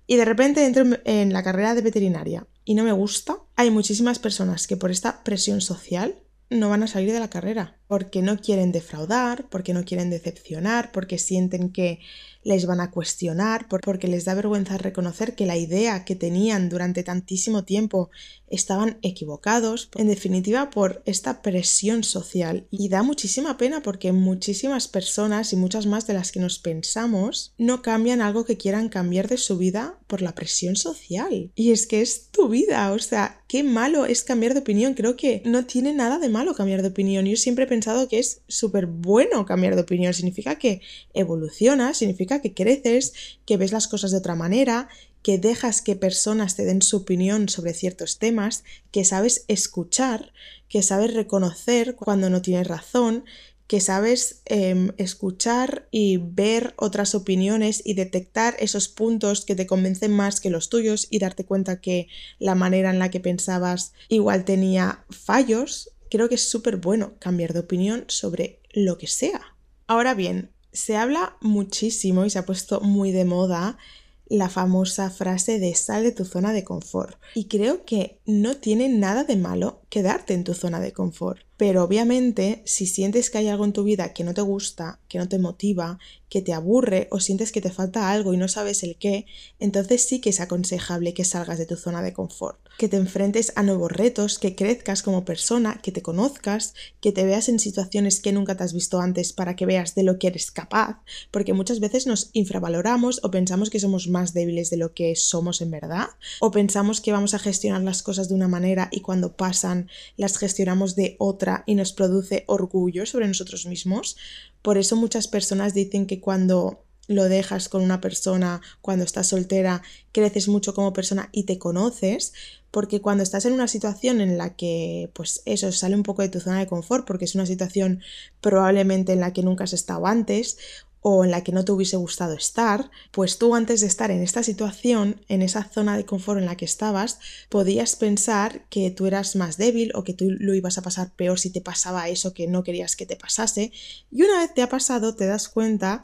Y 0.06 0.16
de 0.16 0.24
repente 0.24 0.66
entro 0.66 0.84
en 1.04 1.32
la 1.32 1.42
carrera 1.42 1.74
de 1.74 1.82
veterinaria 1.82 2.46
y 2.64 2.74
no 2.74 2.84
me 2.84 2.92
gusta. 2.92 3.38
Hay 3.56 3.70
muchísimas 3.70 4.18
personas 4.18 4.66
que 4.66 4.76
por 4.76 4.90
esta 4.90 5.22
presión 5.24 5.60
social 5.60 6.18
no 6.50 6.68
van 6.68 6.82
a 6.82 6.86
salir 6.86 7.12
de 7.12 7.20
la 7.20 7.30
carrera 7.30 7.78
porque 7.86 8.22
no 8.22 8.38
quieren 8.38 8.72
defraudar, 8.72 9.48
porque 9.48 9.72
no 9.72 9.84
quieren 9.84 10.10
decepcionar, 10.10 10.92
porque 10.92 11.18
sienten 11.18 11.70
que 11.70 12.00
les 12.44 12.66
van 12.66 12.80
a 12.80 12.90
cuestionar, 12.90 13.66
porque 13.68 14.08
les 14.08 14.24
da 14.24 14.34
vergüenza 14.34 14.78
reconocer 14.78 15.34
que 15.34 15.46
la 15.46 15.56
idea 15.56 16.04
que 16.04 16.14
tenían 16.14 16.68
durante 16.68 17.02
tantísimo 17.02 17.64
tiempo 17.64 18.10
estaban 18.48 18.98
equivocados, 19.02 19.90
en 19.96 20.06
definitiva 20.06 20.70
por 20.70 21.02
esta 21.06 21.42
presión 21.42 22.04
social. 22.04 22.66
Y 22.70 22.88
da 22.88 23.02
muchísima 23.02 23.56
pena 23.56 23.82
porque 23.82 24.12
muchísimas 24.12 24.88
personas 24.88 25.52
y 25.52 25.56
muchas 25.56 25.86
más 25.86 26.06
de 26.06 26.14
las 26.14 26.30
que 26.30 26.40
nos 26.40 26.58
pensamos 26.58 27.54
no 27.58 27.82
cambian 27.82 28.20
algo 28.20 28.44
que 28.44 28.56
quieran 28.56 28.88
cambiar 28.88 29.28
de 29.28 29.38
su 29.38 29.58
vida 29.58 29.98
por 30.06 30.22
la 30.22 30.34
presión 30.34 30.76
social. 30.76 31.50
Y 31.54 31.72
es 31.72 31.86
que 31.86 32.00
es 32.00 32.30
tu 32.30 32.48
vida, 32.48 32.92
o 32.92 32.98
sea, 32.98 33.42
qué 33.48 33.62
malo 33.62 34.06
es 34.06 34.22
cambiar 34.22 34.54
de 34.54 34.60
opinión. 34.60 34.94
Creo 34.94 35.16
que 35.16 35.42
no 35.44 35.64
tiene 35.64 35.92
nada 35.92 36.18
de 36.18 36.28
malo 36.28 36.54
cambiar 36.54 36.82
de 36.82 36.88
opinión. 36.88 37.24
Yo 37.24 37.36
siempre 37.36 37.64
he 37.64 37.68
pensado 37.68 38.08
que 38.08 38.18
es 38.18 38.42
súper 38.48 38.86
bueno 38.86 39.46
cambiar 39.46 39.74
de 39.74 39.82
opinión. 39.82 40.14
Significa 40.14 40.56
que 40.56 40.80
evolucionas, 41.12 41.96
significa 41.96 42.33
que 42.40 42.54
creces, 42.54 43.12
que 43.46 43.56
ves 43.56 43.72
las 43.72 43.88
cosas 43.88 44.10
de 44.10 44.18
otra 44.18 44.34
manera, 44.34 44.88
que 45.22 45.38
dejas 45.38 45.80
que 45.80 45.96
personas 45.96 46.54
te 46.54 46.64
den 46.64 46.82
su 46.82 46.98
opinión 46.98 47.48
sobre 47.48 47.72
ciertos 47.72 48.18
temas, 48.18 48.62
que 48.90 49.04
sabes 49.04 49.44
escuchar, 49.48 50.32
que 50.68 50.82
sabes 50.82 51.14
reconocer 51.14 51.96
cuando 51.96 52.28
no 52.28 52.42
tienes 52.42 52.68
razón, 52.68 53.24
que 53.66 53.80
sabes 53.80 54.42
em, 54.44 54.92
escuchar 54.98 55.88
y 55.90 56.18
ver 56.18 56.74
otras 56.76 57.14
opiniones 57.14 57.80
y 57.84 57.94
detectar 57.94 58.54
esos 58.58 58.88
puntos 58.88 59.44
que 59.46 59.54
te 59.54 59.66
convencen 59.66 60.12
más 60.12 60.40
que 60.40 60.50
los 60.50 60.68
tuyos 60.68 61.06
y 61.10 61.18
darte 61.18 61.46
cuenta 61.46 61.80
que 61.80 62.08
la 62.38 62.54
manera 62.54 62.90
en 62.90 62.98
la 62.98 63.10
que 63.10 63.20
pensabas 63.20 63.94
igual 64.08 64.44
tenía 64.44 65.04
fallos, 65.08 65.90
creo 66.10 66.28
que 66.28 66.34
es 66.34 66.48
súper 66.48 66.76
bueno 66.76 67.14
cambiar 67.18 67.54
de 67.54 67.60
opinión 67.60 68.04
sobre 68.08 68.60
lo 68.72 68.98
que 68.98 69.06
sea. 69.06 69.56
Ahora 69.86 70.14
bien, 70.14 70.50
se 70.74 70.96
habla 70.96 71.36
muchísimo 71.40 72.24
y 72.26 72.30
se 72.30 72.38
ha 72.38 72.44
puesto 72.44 72.80
muy 72.80 73.12
de 73.12 73.24
moda 73.24 73.78
la 74.26 74.48
famosa 74.48 75.10
frase 75.10 75.58
de 75.58 75.74
sal 75.74 76.02
de 76.02 76.12
tu 76.12 76.24
zona 76.24 76.52
de 76.52 76.64
confort. 76.64 77.18
Y 77.34 77.46
creo 77.46 77.84
que 77.84 78.20
no 78.26 78.56
tiene 78.56 78.88
nada 78.88 79.24
de 79.24 79.36
malo 79.36 79.82
quedarte 79.94 80.34
en 80.34 80.42
tu 80.42 80.54
zona 80.54 80.80
de 80.80 80.92
confort. 80.92 81.38
Pero 81.56 81.84
obviamente, 81.84 82.62
si 82.66 82.88
sientes 82.88 83.30
que 83.30 83.38
hay 83.38 83.46
algo 83.46 83.64
en 83.64 83.72
tu 83.72 83.84
vida 83.84 84.12
que 84.12 84.24
no 84.24 84.34
te 84.34 84.40
gusta, 84.40 84.98
que 85.08 85.18
no 85.18 85.28
te 85.28 85.38
motiva, 85.38 86.00
que 86.28 86.42
te 86.42 86.52
aburre 86.52 87.06
o 87.12 87.20
sientes 87.20 87.52
que 87.52 87.60
te 87.60 87.70
falta 87.70 88.10
algo 88.10 88.34
y 88.34 88.36
no 88.36 88.48
sabes 88.48 88.82
el 88.82 88.96
qué, 88.96 89.24
entonces 89.60 90.04
sí 90.04 90.20
que 90.20 90.30
es 90.30 90.40
aconsejable 90.40 91.14
que 91.14 91.24
salgas 91.24 91.58
de 91.58 91.66
tu 91.66 91.76
zona 91.76 92.02
de 92.02 92.12
confort, 92.12 92.58
que 92.76 92.88
te 92.88 92.96
enfrentes 92.96 93.52
a 93.54 93.62
nuevos 93.62 93.92
retos, 93.92 94.40
que 94.40 94.56
crezcas 94.56 95.04
como 95.04 95.24
persona, 95.24 95.80
que 95.80 95.92
te 95.92 96.02
conozcas, 96.02 96.74
que 97.00 97.12
te 97.12 97.22
veas 97.22 97.48
en 97.48 97.60
situaciones 97.60 98.18
que 98.18 98.32
nunca 98.32 98.56
te 98.56 98.64
has 98.64 98.72
visto 98.72 98.98
antes 98.98 99.32
para 99.32 99.54
que 99.54 99.64
veas 99.64 99.94
de 99.94 100.02
lo 100.02 100.18
que 100.18 100.26
eres 100.26 100.50
capaz, 100.50 100.98
porque 101.30 101.52
muchas 101.52 101.78
veces 101.78 102.08
nos 102.08 102.30
infravaloramos 102.32 103.20
o 103.22 103.30
pensamos 103.30 103.70
que 103.70 103.78
somos 103.78 104.08
más 104.08 104.34
débiles 104.34 104.70
de 104.70 104.78
lo 104.78 104.92
que 104.92 105.14
somos 105.14 105.60
en 105.60 105.70
verdad, 105.70 106.08
o 106.40 106.50
pensamos 106.50 107.00
que 107.00 107.12
vamos 107.12 107.34
a 107.34 107.38
gestionar 107.38 107.82
las 107.82 108.02
cosas 108.02 108.28
de 108.28 108.34
una 108.34 108.48
manera 108.48 108.88
y 108.90 109.02
cuando 109.02 109.36
pasan 109.36 109.83
las 110.16 110.38
gestionamos 110.38 110.96
de 110.96 111.16
otra 111.18 111.64
y 111.66 111.74
nos 111.74 111.92
produce 111.92 112.44
orgullo 112.46 113.06
sobre 113.06 113.28
nosotros 113.28 113.66
mismos, 113.66 114.16
por 114.62 114.78
eso 114.78 114.96
muchas 114.96 115.28
personas 115.28 115.74
dicen 115.74 116.06
que 116.06 116.20
cuando 116.20 116.84
lo 117.06 117.24
dejas 117.24 117.68
con 117.68 117.82
una 117.82 118.00
persona, 118.00 118.62
cuando 118.80 119.04
estás 119.04 119.28
soltera, 119.28 119.82
creces 120.12 120.48
mucho 120.48 120.74
como 120.74 120.92
persona 120.92 121.28
y 121.32 121.44
te 121.44 121.58
conoces, 121.58 122.32
porque 122.70 123.00
cuando 123.00 123.22
estás 123.22 123.44
en 123.44 123.52
una 123.52 123.68
situación 123.68 124.20
en 124.20 124.38
la 124.38 124.56
que, 124.56 125.10
pues 125.12 125.42
eso, 125.44 125.70
sale 125.70 125.96
un 125.96 126.02
poco 126.02 126.22
de 126.22 126.28
tu 126.28 126.40
zona 126.40 126.58
de 126.58 126.66
confort, 126.66 127.06
porque 127.06 127.26
es 127.26 127.34
una 127.34 127.46
situación 127.46 128.00
probablemente 128.40 129.12
en 129.12 129.20
la 129.20 129.32
que 129.32 129.42
nunca 129.42 129.64
has 129.64 129.74
estado 129.74 130.06
antes, 130.06 130.58
o 131.06 131.22
en 131.22 131.30
la 131.30 131.44
que 131.44 131.52
no 131.52 131.66
te 131.66 131.72
hubiese 131.72 131.98
gustado 131.98 132.32
estar, 132.32 132.90
pues 133.10 133.36
tú 133.36 133.54
antes 133.54 133.82
de 133.82 133.86
estar 133.86 134.10
en 134.10 134.22
esta 134.22 134.42
situación, 134.42 135.20
en 135.28 135.42
esa 135.42 135.62
zona 135.62 135.98
de 135.98 136.06
confort 136.06 136.40
en 136.40 136.46
la 136.46 136.56
que 136.56 136.64
estabas, 136.64 137.18
podías 137.50 137.94
pensar 137.94 138.66
que 138.70 138.90
tú 138.90 139.04
eras 139.04 139.36
más 139.36 139.58
débil 139.58 139.92
o 139.94 140.02
que 140.02 140.14
tú 140.14 140.30
lo 140.30 140.54
ibas 140.54 140.78
a 140.78 140.82
pasar 140.82 141.14
peor 141.14 141.38
si 141.38 141.50
te 141.50 141.60
pasaba 141.60 142.08
eso 142.08 142.32
que 142.32 142.46
no 142.46 142.64
querías 142.64 142.96
que 142.96 143.04
te 143.04 143.16
pasase. 143.16 143.70
Y 144.10 144.22
una 144.22 144.38
vez 144.38 144.54
te 144.54 144.62
ha 144.62 144.70
pasado, 144.70 145.14
te 145.14 145.26
das 145.26 145.50
cuenta 145.50 146.00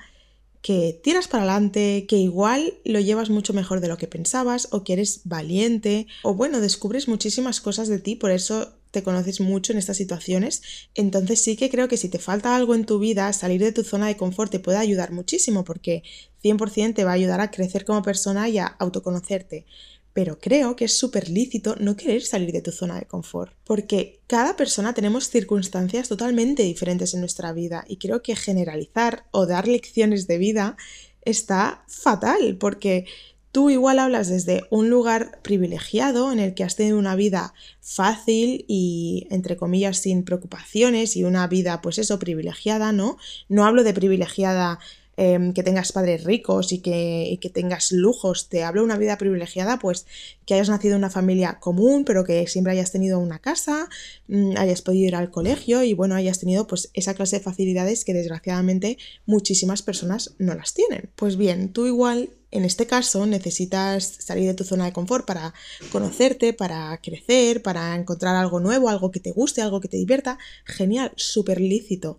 que 0.60 1.00
tiras 1.02 1.28
para 1.28 1.44
adelante, 1.44 2.04
que 2.06 2.18
igual 2.18 2.74
lo 2.84 3.00
llevas 3.00 3.30
mucho 3.30 3.54
mejor 3.54 3.80
de 3.80 3.88
lo 3.88 3.96
que 3.96 4.06
pensabas, 4.06 4.68
o 4.70 4.84
que 4.84 4.92
eres 4.92 5.22
valiente, 5.24 6.08
o 6.22 6.34
bueno, 6.34 6.60
descubres 6.60 7.08
muchísimas 7.08 7.62
cosas 7.62 7.88
de 7.88 8.00
ti, 8.00 8.16
por 8.16 8.32
eso 8.32 8.74
te 8.90 9.02
conoces 9.02 9.40
mucho 9.40 9.72
en 9.72 9.78
estas 9.78 9.96
situaciones, 9.96 10.62
entonces 10.94 11.42
sí 11.42 11.56
que 11.56 11.70
creo 11.70 11.88
que 11.88 11.96
si 11.96 12.08
te 12.08 12.18
falta 12.18 12.56
algo 12.56 12.74
en 12.74 12.86
tu 12.86 12.98
vida, 12.98 13.32
salir 13.32 13.60
de 13.60 13.72
tu 13.72 13.84
zona 13.84 14.08
de 14.08 14.16
confort 14.16 14.50
te 14.50 14.60
puede 14.60 14.78
ayudar 14.78 15.12
muchísimo 15.12 15.64
porque 15.64 16.02
100% 16.42 16.94
te 16.94 17.04
va 17.04 17.10
a 17.10 17.14
ayudar 17.14 17.40
a 17.40 17.50
crecer 17.50 17.84
como 17.84 18.02
persona 18.02 18.48
y 18.48 18.58
a 18.58 18.66
autoconocerte. 18.66 19.66
Pero 20.12 20.40
creo 20.40 20.74
que 20.74 20.86
es 20.86 20.96
súper 20.96 21.28
lícito 21.28 21.76
no 21.78 21.96
querer 21.96 22.22
salir 22.22 22.50
de 22.50 22.62
tu 22.62 22.72
zona 22.72 22.98
de 22.98 23.06
confort, 23.06 23.52
porque 23.64 24.20
cada 24.26 24.56
persona 24.56 24.92
tenemos 24.92 25.30
circunstancias 25.30 26.08
totalmente 26.08 26.64
diferentes 26.64 27.14
en 27.14 27.20
nuestra 27.20 27.52
vida 27.52 27.84
y 27.86 27.96
creo 27.96 28.20
que 28.20 28.34
generalizar 28.34 29.26
o 29.30 29.46
dar 29.46 29.68
lecciones 29.68 30.26
de 30.26 30.38
vida 30.38 30.76
está 31.24 31.84
fatal, 31.86 32.56
porque 32.58 33.04
Tú 33.52 33.68
igual 33.68 33.98
hablas 33.98 34.28
desde 34.28 34.62
un 34.70 34.90
lugar 34.90 35.40
privilegiado 35.42 36.30
en 36.30 36.38
el 36.38 36.54
que 36.54 36.62
has 36.62 36.76
tenido 36.76 36.98
una 36.98 37.16
vida 37.16 37.52
fácil 37.80 38.64
y, 38.68 39.26
entre 39.30 39.56
comillas, 39.56 39.98
sin 39.98 40.22
preocupaciones 40.22 41.16
y 41.16 41.24
una 41.24 41.48
vida, 41.48 41.80
pues 41.82 41.98
eso, 41.98 42.20
privilegiada, 42.20 42.92
¿no? 42.92 43.16
No 43.48 43.64
hablo 43.64 43.82
de 43.82 43.92
privilegiada 43.92 44.78
em, 45.16 45.52
que 45.52 45.64
tengas 45.64 45.90
padres 45.90 46.22
ricos 46.22 46.72
y 46.72 46.78
que, 46.78 47.38
que, 47.40 47.50
tengas 47.50 47.90
lujos. 47.90 48.48
Te 48.48 48.62
hablo 48.62 48.82
de 48.82 48.84
una 48.84 48.98
vida 48.98 49.18
privilegiada, 49.18 49.80
pues 49.80 50.06
que 50.46 50.54
hayas 50.54 50.68
nacido 50.68 50.94
en 50.94 51.00
una 51.00 51.10
familia 51.10 51.58
común, 51.58 52.04
pero 52.04 52.24
que 52.24 52.46
siempre 52.46 52.72
hayas 52.72 52.92
tenido 52.92 53.18
una 53.18 53.40
casa, 53.40 53.88
mm, 54.28 54.58
hayas 54.58 54.80
podido 54.80 55.08
ir 55.08 55.16
al 55.16 55.32
colegio 55.32 55.82
y 55.82 55.92
bueno, 55.92 56.14
hayas 56.14 56.38
tenido 56.38 56.68
pues 56.68 56.90
esa 56.94 57.14
clase 57.14 57.38
de 57.38 57.42
facilidades 57.42 58.04
que 58.04 58.14
desgraciadamente 58.14 58.96
muchísimas 59.26 59.82
personas 59.82 60.36
no 60.38 60.54
las 60.54 60.72
tienen. 60.72 61.10
Pues 61.16 61.36
bien, 61.36 61.72
tú 61.72 61.86
igual 61.86 62.30
en 62.50 62.64
este 62.64 62.86
caso 62.86 63.26
necesitas 63.26 64.04
salir 64.18 64.46
de 64.46 64.54
tu 64.54 64.64
zona 64.64 64.86
de 64.86 64.92
confort 64.92 65.26
para 65.26 65.54
conocerte, 65.92 66.52
para 66.52 66.98
crecer, 67.02 67.62
para 67.62 67.94
encontrar 67.94 68.34
algo 68.36 68.60
nuevo, 68.60 68.88
algo 68.88 69.10
que 69.10 69.20
te 69.20 69.32
guste, 69.32 69.62
algo 69.62 69.80
que 69.80 69.88
te 69.88 69.96
divierta. 69.96 70.38
Genial, 70.64 71.12
súper 71.16 71.60
lícito. 71.60 72.18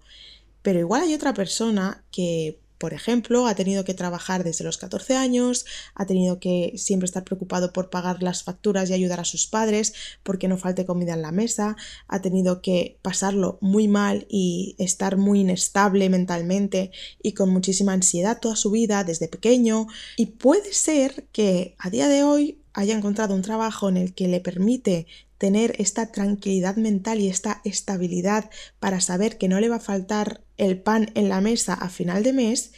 Pero 0.62 0.80
igual 0.80 1.04
hay 1.04 1.14
otra 1.14 1.34
persona 1.34 2.04
que 2.12 2.60
por 2.82 2.96
ejemplo, 2.96 3.46
ha 3.46 3.54
tenido 3.54 3.86
que 3.86 3.94
trabajar 3.94 4.44
desde 4.44 4.64
los 4.64 4.80
14 4.80 5.16
años, 5.16 5.68
ha 5.94 6.08
tenido 6.08 6.40
que 6.40 6.74
siempre 6.78 7.06
estar 7.06 7.24
preocupado 7.24 7.74
por 7.74 7.92
pagar 7.92 8.24
las 8.24 8.42
facturas 8.42 8.90
y 8.90 8.94
ayudar 8.94 9.20
a 9.20 9.24
sus 9.24 9.46
padres 9.46 9.94
porque 10.24 10.48
no 10.48 10.58
falte 10.58 10.88
comida 10.88 11.14
en 11.14 11.22
la 11.22 11.32
mesa, 11.32 11.78
ha 12.08 12.22
tenido 12.24 12.64
que 12.64 12.98
pasarlo 13.04 13.60
muy 13.62 13.88
mal 13.88 14.26
y 14.30 14.76
estar 14.80 15.16
muy 15.16 15.42
inestable 15.42 16.10
mentalmente 16.10 16.90
y 17.22 17.34
con 17.34 17.52
muchísima 17.52 17.94
ansiedad 17.94 18.40
toda 18.40 18.56
su 18.56 18.72
vida 18.72 19.04
desde 19.04 19.28
pequeño. 19.28 19.86
Y 20.18 20.26
puede 20.26 20.74
ser 20.74 21.28
que 21.32 21.76
a 21.78 21.92
día 21.92 22.08
de 22.08 22.24
hoy 22.24 22.64
haya 22.74 22.98
encontrado 22.98 23.36
un 23.36 23.44
trabajo 23.44 23.90
en 23.90 23.98
el 23.98 24.16
que 24.16 24.28
le 24.28 24.40
permite 24.40 25.06
tener 25.38 25.74
esta 25.80 26.12
tranquilidad 26.12 26.76
mental 26.76 27.20
y 27.20 27.28
esta 27.28 27.62
estabilidad 27.64 28.50
para 28.80 29.02
saber 29.02 29.38
que 29.38 29.48
no 29.48 29.60
le 29.60 29.70
va 29.70 29.78
a 29.78 29.80
faltar 29.80 30.42
el 30.62 30.80
pan 30.80 31.10
en 31.16 31.28
la 31.28 31.42
mesa 31.42 31.74
a 31.74 31.90
final 31.90 32.24
de 32.24 32.34
mes 32.34 32.72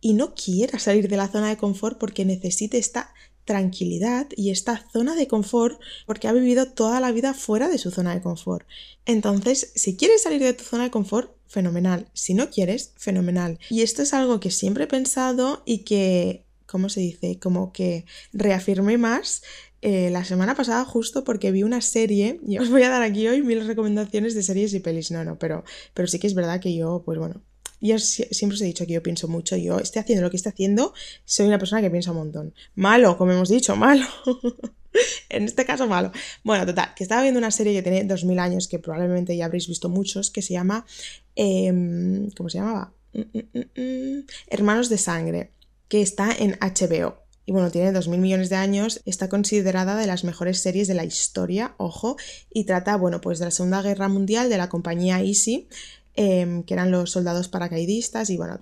y 0.00 0.14
no 0.14 0.34
quiera 0.34 0.78
salir 0.78 1.08
de 1.08 1.18
la 1.18 1.28
zona 1.28 1.50
de 1.50 1.58
confort 1.58 1.98
porque 1.98 2.24
necesite 2.24 2.78
esta 2.78 3.12
tranquilidad 3.44 4.28
y 4.34 4.50
esta 4.50 4.88
zona 4.92 5.14
de 5.14 5.28
confort 5.28 5.78
porque 6.06 6.26
ha 6.26 6.32
vivido 6.32 6.66
toda 6.66 7.00
la 7.00 7.12
vida 7.12 7.34
fuera 7.34 7.68
de 7.68 7.76
su 7.76 7.90
zona 7.90 8.14
de 8.14 8.22
confort. 8.22 8.66
Entonces, 9.04 9.72
si 9.74 9.94
quieres 9.94 10.22
salir 10.22 10.40
de 10.40 10.54
tu 10.54 10.64
zona 10.64 10.84
de 10.84 10.90
confort, 10.90 11.36
fenomenal. 11.46 12.08
Si 12.14 12.32
no 12.32 12.48
quieres, 12.48 12.94
fenomenal. 12.96 13.58
Y 13.68 13.82
esto 13.82 14.00
es 14.00 14.14
algo 14.14 14.40
que 14.40 14.50
siempre 14.50 14.84
he 14.84 14.86
pensado 14.88 15.62
y 15.66 15.78
que 15.78 16.46
¿cómo 16.72 16.88
se 16.88 17.00
dice? 17.00 17.38
Como 17.38 17.74
que 17.74 18.06
reafirmé 18.32 18.96
más 18.96 19.42
eh, 19.82 20.10
la 20.10 20.24
semana 20.24 20.54
pasada 20.54 20.84
justo 20.84 21.24
porque 21.24 21.50
vi 21.50 21.64
una 21.64 21.80
serie, 21.80 22.40
y 22.46 22.58
os 22.58 22.70
voy 22.70 22.84
a 22.84 22.88
dar 22.88 23.02
aquí 23.02 23.26
hoy 23.26 23.42
mil 23.42 23.66
recomendaciones 23.66 24.34
de 24.34 24.42
series 24.42 24.72
y 24.74 24.80
pelis, 24.80 25.10
no, 25.10 25.24
no, 25.24 25.38
pero, 25.38 25.64
pero 25.92 26.08
sí 26.08 26.18
que 26.18 26.28
es 26.28 26.34
verdad 26.34 26.60
que 26.60 26.74
yo, 26.74 27.02
pues 27.04 27.18
bueno, 27.18 27.42
yo 27.80 27.98
siempre 27.98 28.54
os 28.54 28.60
he 28.60 28.64
dicho 28.64 28.86
que 28.86 28.92
yo 28.92 29.02
pienso 29.02 29.26
mucho, 29.26 29.56
yo 29.56 29.80
esté 29.80 29.98
haciendo 29.98 30.22
lo 30.22 30.30
que 30.30 30.36
esté 30.36 30.48
haciendo, 30.48 30.94
soy 31.24 31.46
una 31.48 31.58
persona 31.58 31.82
que 31.82 31.90
piensa 31.90 32.12
un 32.12 32.18
montón. 32.18 32.54
Malo, 32.76 33.18
como 33.18 33.32
hemos 33.32 33.48
dicho, 33.48 33.74
malo. 33.74 34.06
en 35.28 35.44
este 35.44 35.64
caso 35.64 35.88
malo. 35.88 36.12
Bueno, 36.44 36.64
total, 36.64 36.92
que 36.94 37.02
estaba 37.02 37.22
viendo 37.22 37.38
una 37.38 37.50
serie 37.50 37.74
que 37.74 37.82
tiene 37.82 38.04
2000 38.04 38.38
años, 38.38 38.68
que 38.68 38.78
probablemente 38.78 39.36
ya 39.36 39.46
habréis 39.46 39.66
visto 39.66 39.88
muchos, 39.88 40.30
que 40.30 40.42
se 40.42 40.52
llama... 40.52 40.86
Em, 41.34 42.30
¿Cómo 42.36 42.48
se 42.48 42.58
llamaba? 42.58 42.92
Mm, 43.14 43.20
mm, 43.20 43.80
mm, 43.80 44.26
Hermanos 44.46 44.88
de 44.88 44.98
Sangre, 44.98 45.50
que 45.88 46.02
está 46.02 46.30
en 46.32 46.56
HBO. 46.60 47.21
Y 47.44 47.52
bueno, 47.52 47.70
tiene 47.70 47.92
2.000 47.92 48.18
millones 48.18 48.50
de 48.50 48.56
años, 48.56 49.00
está 49.04 49.28
considerada 49.28 49.96
de 49.96 50.06
las 50.06 50.24
mejores 50.24 50.60
series 50.60 50.86
de 50.86 50.94
la 50.94 51.04
historia, 51.04 51.74
ojo, 51.76 52.16
y 52.50 52.64
trata, 52.64 52.96
bueno, 52.96 53.20
pues 53.20 53.38
de 53.38 53.46
la 53.46 53.50
Segunda 53.50 53.82
Guerra 53.82 54.08
Mundial, 54.08 54.48
de 54.48 54.58
la 54.58 54.68
compañía 54.68 55.20
Easy, 55.20 55.68
Em, 56.14 56.62
que 56.64 56.74
eran 56.74 56.90
los 56.90 57.10
soldados 57.10 57.48
paracaidistas 57.48 58.28
y 58.28 58.36
bueno, 58.36 58.58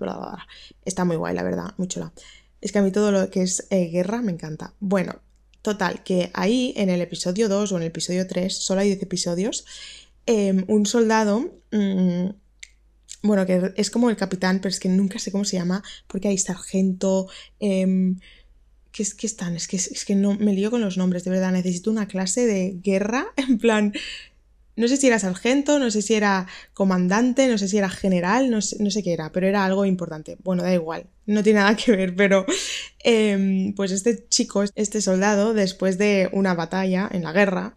está 0.85 1.03
muy 1.03 1.17
guay, 1.17 1.35
la 1.35 1.43
verdad, 1.43 1.73
muy 1.77 1.87
chula. 1.87 2.13
Es 2.61 2.71
que 2.71 2.79
a 2.79 2.81
mí 2.81 2.91
todo 2.91 3.11
lo 3.11 3.29
que 3.29 3.41
es 3.41 3.67
eh, 3.71 3.89
guerra 3.89 4.21
me 4.21 4.31
encanta. 4.31 4.73
Bueno, 4.79 5.21
total, 5.61 6.01
que 6.03 6.31
ahí 6.33 6.73
en 6.77 6.89
el 6.89 7.01
episodio 7.01 7.49
2 7.49 7.71
o 7.71 7.75
en 7.75 7.81
el 7.81 7.87
episodio 7.89 8.25
3, 8.25 8.55
solo 8.55 8.81
hay 8.81 8.87
10 8.87 9.03
episodios, 9.03 9.65
em, 10.25 10.63
un 10.67 10.85
soldado... 10.85 11.53
Mm, 11.71 12.29
bueno, 13.23 13.45
que 13.45 13.71
es 13.75 13.91
como 13.91 14.09
el 14.09 14.15
capitán, 14.15 14.59
pero 14.61 14.69
es 14.69 14.79
que 14.79 14.89
nunca 14.89 15.19
sé 15.19 15.31
cómo 15.31 15.45
se 15.45 15.55
llama, 15.55 15.83
porque 16.07 16.27
hay 16.27 16.39
sargento, 16.39 17.27
eh, 18.91 18.93
¿Qué, 18.93 19.03
es, 19.03 19.15
que 19.15 19.27
están? 19.27 19.55
Es 19.55 19.67
que, 19.67 19.77
es 19.77 20.05
que 20.05 20.15
no 20.15 20.35
me 20.35 20.53
lío 20.53 20.71
con 20.71 20.81
los 20.81 20.97
nombres, 20.97 21.23
de 21.23 21.31
verdad. 21.31 21.51
Necesito 21.51 21.91
una 21.91 22.07
clase 22.07 22.45
de 22.45 22.77
guerra. 22.81 23.27
En 23.37 23.57
plan, 23.57 23.93
no 24.75 24.87
sé 24.87 24.97
si 24.97 25.07
era 25.07 25.19
sargento, 25.19 25.79
no 25.79 25.91
sé 25.91 26.01
si 26.01 26.13
era 26.13 26.47
comandante, 26.73 27.47
no 27.47 27.57
sé 27.57 27.67
si 27.67 27.77
era 27.77 27.89
general, 27.89 28.49
no 28.49 28.61
sé, 28.61 28.77
no 28.81 28.89
sé 28.89 29.03
qué 29.03 29.13
era, 29.13 29.31
pero 29.31 29.47
era 29.47 29.65
algo 29.65 29.85
importante. 29.85 30.37
Bueno, 30.43 30.63
da 30.63 30.73
igual, 30.73 31.07
no 31.25 31.43
tiene 31.43 31.59
nada 31.59 31.75
que 31.75 31.91
ver, 31.91 32.15
pero 32.15 32.45
em, 33.03 33.73
pues 33.75 33.91
este 33.91 34.27
chico, 34.29 34.63
este 34.75 35.01
soldado, 35.01 35.53
después 35.53 35.97
de 35.97 36.29
una 36.31 36.53
batalla 36.53 37.09
en 37.11 37.23
la 37.23 37.33
guerra, 37.33 37.75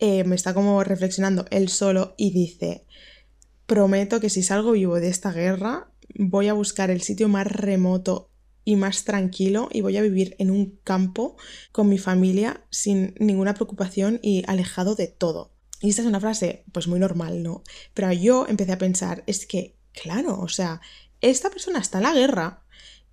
me 0.00 0.18
em, 0.20 0.32
está 0.32 0.54
como 0.54 0.84
reflexionando 0.84 1.46
él 1.50 1.68
solo 1.68 2.14
y 2.16 2.30
dice, 2.30 2.84
prometo 3.66 4.20
que 4.20 4.30
si 4.30 4.42
salgo 4.42 4.72
vivo 4.72 5.00
de 5.00 5.08
esta 5.08 5.32
guerra, 5.32 5.88
voy 6.14 6.48
a 6.48 6.52
buscar 6.52 6.90
el 6.90 7.02
sitio 7.02 7.28
más 7.28 7.46
remoto 7.46 8.28
y 8.64 8.76
más 8.76 9.04
tranquilo 9.04 9.68
y 9.72 9.80
voy 9.80 9.96
a 9.96 10.02
vivir 10.02 10.36
en 10.38 10.50
un 10.50 10.78
campo 10.84 11.36
con 11.72 11.88
mi 11.88 11.98
familia 11.98 12.64
sin 12.70 13.14
ninguna 13.18 13.54
preocupación 13.54 14.20
y 14.22 14.42
alejado 14.46 14.94
de 14.94 15.08
todo. 15.08 15.52
Y 15.80 15.90
esta 15.90 16.02
es 16.02 16.08
una 16.08 16.20
frase 16.20 16.64
pues 16.72 16.88
muy 16.88 16.98
normal, 16.98 17.42
¿no? 17.42 17.62
Pero 17.92 18.10
yo 18.12 18.46
empecé 18.48 18.72
a 18.72 18.78
pensar, 18.78 19.22
es 19.26 19.46
que, 19.46 19.76
claro, 19.92 20.40
o 20.40 20.48
sea, 20.48 20.80
esta 21.20 21.50
persona 21.50 21.78
está 21.78 21.98
en 21.98 22.04
la 22.04 22.14
guerra 22.14 22.62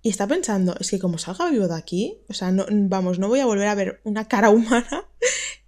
y 0.00 0.08
está 0.08 0.26
pensando, 0.26 0.74
es 0.80 0.90
que 0.90 0.98
como 0.98 1.18
salga 1.18 1.50
vivo 1.50 1.68
de 1.68 1.76
aquí, 1.76 2.18
o 2.28 2.34
sea, 2.34 2.50
no, 2.50 2.66
vamos, 2.68 3.18
no 3.18 3.28
voy 3.28 3.40
a 3.40 3.46
volver 3.46 3.68
a 3.68 3.74
ver 3.74 4.00
una 4.04 4.26
cara 4.26 4.50
humana 4.50 5.06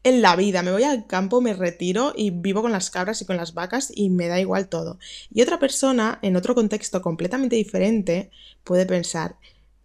en 0.02 0.22
la 0.22 0.36
vida, 0.36 0.62
me 0.62 0.72
voy 0.72 0.82
al 0.84 1.06
campo, 1.06 1.40
me 1.40 1.54
retiro 1.54 2.12
y 2.16 2.30
vivo 2.30 2.60
con 2.60 2.72
las 2.72 2.90
cabras 2.90 3.22
y 3.22 3.26
con 3.26 3.36
las 3.36 3.54
vacas 3.54 3.92
y 3.94 4.10
me 4.10 4.28
da 4.28 4.40
igual 4.40 4.68
todo. 4.68 4.98
Y 5.32 5.42
otra 5.42 5.58
persona, 5.58 6.18
en 6.22 6.36
otro 6.36 6.54
contexto 6.54 7.00
completamente 7.00 7.56
diferente, 7.56 8.30
puede 8.64 8.86
pensar, 8.86 9.36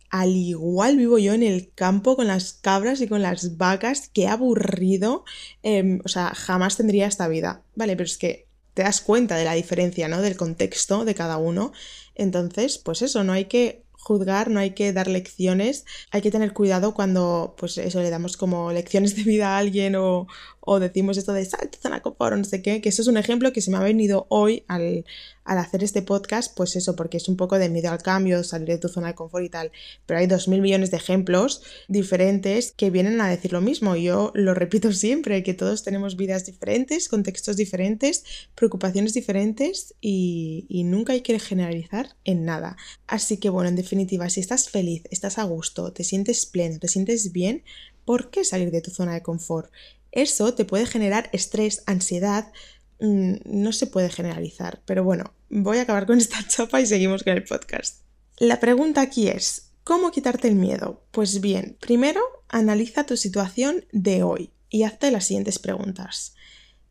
al 0.09 0.35
igual 0.35 0.97
vivo 0.97 1.17
yo 1.17 1.33
en 1.33 1.43
el 1.43 1.71
campo 1.73 2.15
con 2.15 2.27
las 2.27 2.53
cabras 2.53 3.01
y 3.01 3.07
con 3.07 3.21
las 3.21 3.57
vacas, 3.57 4.09
qué 4.13 4.27
aburrido, 4.27 5.23
em, 5.63 5.99
o 6.03 6.07
sea, 6.07 6.33
jamás 6.35 6.77
tendría 6.77 7.07
esta 7.07 7.27
vida, 7.27 7.63
¿vale? 7.75 7.95
Pero 7.95 8.05
es 8.05 8.17
que 8.17 8.47
te 8.73 8.83
das 8.83 9.01
cuenta 9.01 9.35
de 9.35 9.45
la 9.45 9.53
diferencia, 9.53 10.07
¿no? 10.07 10.21
Del 10.21 10.37
contexto 10.37 11.05
de 11.05 11.15
cada 11.15 11.37
uno. 11.37 11.73
Entonces, 12.15 12.77
pues 12.77 13.01
eso, 13.01 13.23
no 13.23 13.33
hay 13.33 13.45
que 13.45 13.83
juzgar, 13.99 14.49
no 14.49 14.59
hay 14.59 14.71
que 14.71 14.93
dar 14.93 15.07
lecciones, 15.07 15.85
hay 16.11 16.21
que 16.21 16.31
tener 16.31 16.53
cuidado 16.53 16.93
cuando, 16.93 17.55
pues 17.57 17.77
eso, 17.77 18.01
le 18.01 18.09
damos 18.09 18.37
como 18.37 18.71
lecciones 18.71 19.15
de 19.15 19.23
vida 19.23 19.55
a 19.55 19.57
alguien 19.57 19.95
o, 19.95 20.27
o 20.71 20.79
decimos 20.79 21.17
esto 21.17 21.33
de 21.33 21.45
salto 21.45 21.79
zona 21.81 22.03
confort 22.03 22.33
o 22.33 22.37
no 22.37 22.43
sé 22.43 22.61
qué, 22.61 22.79
que 22.79 22.89
eso 22.89 23.01
es 23.01 23.07
un 23.07 23.17
ejemplo 23.17 23.51
que 23.51 23.59
se 23.59 23.71
me 23.71 23.77
ha 23.77 23.79
venido 23.79 24.27
hoy 24.29 24.65
al, 24.67 25.03
al 25.43 25.57
hacer 25.57 25.83
este 25.83 26.03
podcast, 26.03 26.55
pues 26.55 26.75
eso, 26.75 26.95
porque 26.95 27.17
es 27.17 27.27
un 27.27 27.37
poco 27.37 27.57
de 27.57 27.69
miedo 27.69 27.89
al 27.89 28.03
cambio, 28.03 28.43
salir 28.43 28.67
de 28.67 28.77
tu 28.77 28.87
zona 28.87 29.07
de 29.07 29.15
confort 29.15 29.43
y 29.43 29.49
tal. 29.49 29.71
Pero 30.05 30.19
hay 30.19 30.27
dos 30.27 30.47
mil 30.47 30.61
millones 30.61 30.91
de 30.91 30.97
ejemplos 30.97 31.63
diferentes 31.87 32.71
que 32.71 32.91
vienen 32.91 33.19
a 33.19 33.27
decir 33.27 33.51
lo 33.51 33.61
mismo. 33.61 33.95
Yo 33.95 34.31
lo 34.35 34.53
repito 34.53 34.93
siempre, 35.05 35.41
que 35.41 35.55
todos 35.55 35.81
tenemos 35.81 36.15
vidas 36.15 36.45
diferentes, 36.45 37.09
contextos 37.09 37.57
diferentes, 37.57 38.23
preocupaciones 38.53 39.15
diferentes 39.15 39.95
y, 40.01 40.67
y 40.69 40.83
nunca 40.83 41.13
hay 41.13 41.21
que 41.21 41.39
generalizar 41.39 42.15
en 42.25 42.45
nada. 42.45 42.77
Así 43.07 43.37
que 43.37 43.49
bueno, 43.49 43.69
en 43.69 43.75
definitiva, 43.75 44.29
si 44.29 44.39
estás 44.39 44.69
feliz, 44.69 45.01
estás 45.09 45.39
a 45.39 45.45
gusto, 45.45 45.93
te 45.93 46.03
sientes 46.03 46.45
pleno, 46.45 46.77
te 46.77 46.87
sientes 46.87 47.31
bien, 47.31 47.63
¿por 48.05 48.29
qué 48.29 48.45
salir 48.45 48.69
de 48.69 48.81
tu 48.81 48.91
zona 48.91 49.15
de 49.15 49.23
confort? 49.23 49.71
Eso 50.11 50.53
te 50.53 50.65
puede 50.65 50.85
generar 50.85 51.29
estrés, 51.33 51.83
ansiedad, 51.85 52.51
Mm, 52.99 53.35
no 53.45 53.71
se 53.71 53.87
puede 53.87 54.09
generalizar, 54.09 54.81
pero 54.85 55.05
bueno, 55.05 55.33
voy 55.49 55.77
a 55.77 55.83
acabar 55.83 56.05
con 56.05 56.17
esta 56.19 56.45
chapa 56.47 56.81
y 56.81 56.85
seguimos 56.85 57.23
con 57.23 57.33
el 57.33 57.43
podcast. 57.43 58.01
La 58.37 58.59
pregunta 58.59 59.01
aquí 59.01 59.27
es, 59.27 59.71
¿cómo 59.83 60.11
quitarte 60.11 60.47
el 60.47 60.55
miedo? 60.55 61.03
Pues 61.11 61.41
bien, 61.41 61.77
primero 61.79 62.21
analiza 62.49 63.05
tu 63.05 63.17
situación 63.17 63.85
de 63.91 64.23
hoy 64.23 64.51
y 64.69 64.83
hazte 64.83 65.11
las 65.11 65.25
siguientes 65.25 65.59
preguntas. 65.59 66.35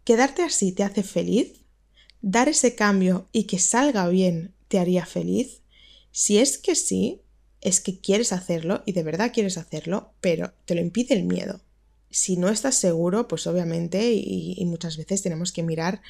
¿Quedarte 0.05 0.43
así 0.43 0.73
te 0.73 0.83
hace 0.83 1.03
feliz? 1.03 1.61
¿Dar 2.23 2.49
ese 2.49 2.75
cambio 2.75 3.29
y 3.33 3.45
que 3.45 3.59
salga 3.59 4.09
bien 4.09 4.55
te 4.69 4.79
haría 4.79 5.05
feliz? 5.05 5.61
Si 6.11 6.39
es 6.39 6.59
que 6.59 6.75
sí, 6.75 7.23
es 7.61 7.81
que 7.81 8.01
quieres 8.01 8.33
hacerlo 8.33 8.83
y 8.87 8.93
de 8.93 9.03
verdad 9.03 9.33
quieres 9.33 9.59
hacerlo, 9.59 10.13
pero 10.21 10.53
te 10.65 10.75
lo 10.75 10.81
impide 10.81 11.15
el 11.15 11.25
miedo 11.25 11.61
si 12.11 12.37
no 12.37 12.49
estás 12.49 12.75
seguro, 12.77 13.29
pues 13.29 13.47
obviamente, 13.47 14.13
y, 14.13 14.65
muchas 14.67 14.97
veces 14.97 15.23
tenemos 15.23 15.53
que 15.53 15.63
mirar 15.63 16.01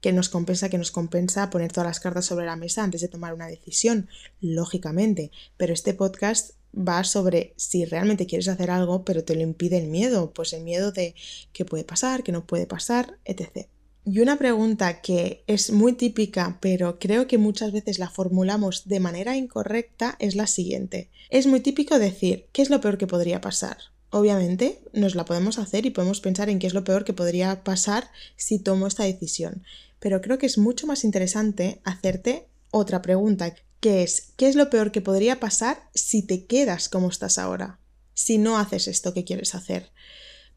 qué 0.00 0.12
nos 0.12 0.28
compensa, 0.28 0.68
qué 0.68 0.78
nos 0.78 0.90
compensa, 0.90 1.50
poner 1.50 1.72
todas 1.72 1.88
las 1.88 2.00
cartas 2.00 2.26
sobre 2.26 2.46
la 2.46 2.56
mesa 2.56 2.84
antes 2.84 3.00
de 3.00 3.08
tomar 3.08 3.34
una 3.34 3.48
decisión, 3.48 4.08
lógicamente. 4.40 5.32
Pero 5.56 5.72
este 5.72 5.94
podcast 5.94 6.52
va 6.76 7.02
sobre 7.04 7.54
si 7.56 7.84
realmente 7.84 8.26
quieres 8.26 8.48
hacer 8.48 8.70
algo, 8.70 9.04
pero 9.04 9.24
te 9.24 9.34
lo 9.34 9.42
impide 9.42 9.78
el 9.78 9.88
miedo, 9.88 10.32
pues 10.32 10.52
el 10.52 10.62
miedo 10.62 10.92
de 10.92 11.14
qué 11.52 11.64
puede 11.64 11.84
pasar, 11.84 12.22
qué 12.22 12.32
no 12.32 12.46
puede 12.46 12.66
pasar, 12.66 13.18
etc. 13.24 13.66
Y 14.04 14.20
una 14.20 14.38
pregunta 14.38 15.00
que 15.02 15.42
es 15.46 15.70
muy 15.70 15.92
típica, 15.92 16.58
pero 16.60 16.98
creo 16.98 17.26
que 17.26 17.36
muchas 17.36 17.72
veces 17.72 17.98
la 17.98 18.08
formulamos 18.08 18.88
de 18.88 19.00
manera 19.00 19.36
incorrecta, 19.36 20.16
es 20.18 20.34
la 20.34 20.46
siguiente. 20.46 21.10
Es 21.30 21.46
muy 21.46 21.60
típico 21.60 21.98
decir, 21.98 22.46
¿qué 22.52 22.62
es 22.62 22.70
lo 22.70 22.80
peor 22.80 22.96
que 22.96 23.06
podría 23.06 23.40
pasar? 23.40 23.76
Obviamente 24.10 24.80
nos 24.92 25.14
la 25.14 25.24
podemos 25.24 25.58
hacer 25.58 25.84
y 25.84 25.90
podemos 25.90 26.20
pensar 26.20 26.48
en 26.48 26.58
qué 26.58 26.66
es 26.66 26.74
lo 26.74 26.84
peor 26.84 27.04
que 27.04 27.12
podría 27.12 27.62
pasar 27.62 28.10
si 28.36 28.58
tomo 28.58 28.86
esta 28.86 29.04
decisión. 29.04 29.64
Pero 30.00 30.20
creo 30.22 30.38
que 30.38 30.46
es 30.46 30.56
mucho 30.56 30.86
más 30.86 31.04
interesante 31.04 31.80
hacerte 31.84 32.48
otra 32.70 33.02
pregunta, 33.02 33.54
que 33.80 34.02
es 34.02 34.32
¿qué 34.36 34.48
es 34.48 34.56
lo 34.56 34.70
peor 34.70 34.92
que 34.92 35.02
podría 35.02 35.40
pasar 35.40 35.90
si 35.94 36.22
te 36.22 36.46
quedas 36.46 36.88
como 36.88 37.08
estás 37.08 37.36
ahora? 37.38 37.80
Si 38.14 38.38
no 38.38 38.58
haces 38.58 38.88
esto 38.88 39.12
que 39.12 39.24
quieres 39.24 39.54
hacer. 39.54 39.92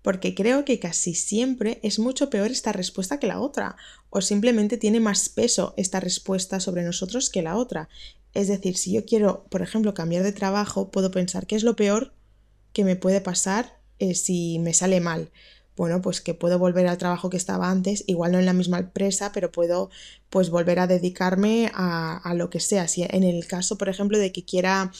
Porque 0.01 0.33
creo 0.33 0.65
que 0.65 0.79
casi 0.79 1.13
siempre 1.13 1.79
es 1.83 1.99
mucho 1.99 2.29
peor 2.29 2.51
esta 2.51 2.71
respuesta 2.71 3.19
que 3.19 3.27
la 3.27 3.39
otra, 3.39 3.75
o 4.09 4.21
simplemente 4.21 4.77
tiene 4.77 4.99
más 4.99 5.29
peso 5.29 5.73
esta 5.77 5.99
respuesta 5.99 6.59
sobre 6.59 6.83
nosotros 6.83 7.29
que 7.29 7.43
la 7.43 7.57
otra. 7.57 7.89
Es 8.33 8.47
decir, 8.47 8.77
si 8.77 8.93
yo 8.93 9.05
quiero, 9.05 9.45
por 9.49 9.61
ejemplo, 9.61 9.93
cambiar 9.93 10.23
de 10.23 10.31
trabajo, 10.31 10.89
puedo 10.89 11.11
pensar 11.11 11.45
qué 11.45 11.55
es 11.55 11.63
lo 11.63 11.75
peor 11.75 12.13
que 12.73 12.83
me 12.83 12.95
puede 12.95 13.21
pasar 13.21 13.77
eh, 13.99 14.15
si 14.15 14.59
me 14.59 14.73
sale 14.73 14.99
mal. 15.01 15.31
Bueno, 15.77 16.01
pues 16.01 16.21
que 16.21 16.33
puedo 16.33 16.59
volver 16.59 16.87
al 16.87 16.97
trabajo 16.97 17.29
que 17.29 17.37
estaba 17.37 17.69
antes, 17.69 18.03
igual 18.07 18.33
no 18.33 18.39
en 18.39 18.45
la 18.45 18.53
misma 18.53 18.79
empresa, 18.79 19.31
pero 19.31 19.51
puedo 19.51 19.89
pues 20.29 20.49
volver 20.49 20.79
a 20.79 20.87
dedicarme 20.87 21.71
a, 21.73 22.17
a 22.17 22.33
lo 22.33 22.49
que 22.49 22.59
sea. 22.59 22.87
Si 22.87 23.03
en 23.03 23.23
el 23.23 23.47
caso, 23.47 23.77
por 23.77 23.89
ejemplo, 23.89 24.17
de 24.17 24.31
que 24.31 24.43
quiera 24.43 24.91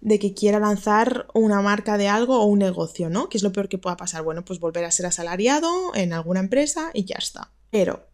de 0.00 0.18
que 0.18 0.32
quiera 0.32 0.58
lanzar 0.58 1.26
una 1.34 1.60
marca 1.60 1.98
de 1.98 2.08
algo 2.08 2.40
o 2.40 2.46
un 2.46 2.60
negocio, 2.60 3.10
¿no? 3.10 3.28
¿Qué 3.28 3.36
es 3.36 3.42
lo 3.42 3.52
peor 3.52 3.68
que 3.68 3.78
pueda 3.78 3.96
pasar? 3.96 4.22
Bueno, 4.22 4.44
pues 4.44 4.58
volver 4.58 4.84
a 4.84 4.90
ser 4.90 5.06
asalariado 5.06 5.94
en 5.94 6.12
alguna 6.12 6.40
empresa 6.40 6.90
y 6.94 7.04
ya 7.04 7.16
está. 7.18 7.50
Pero 7.70 8.06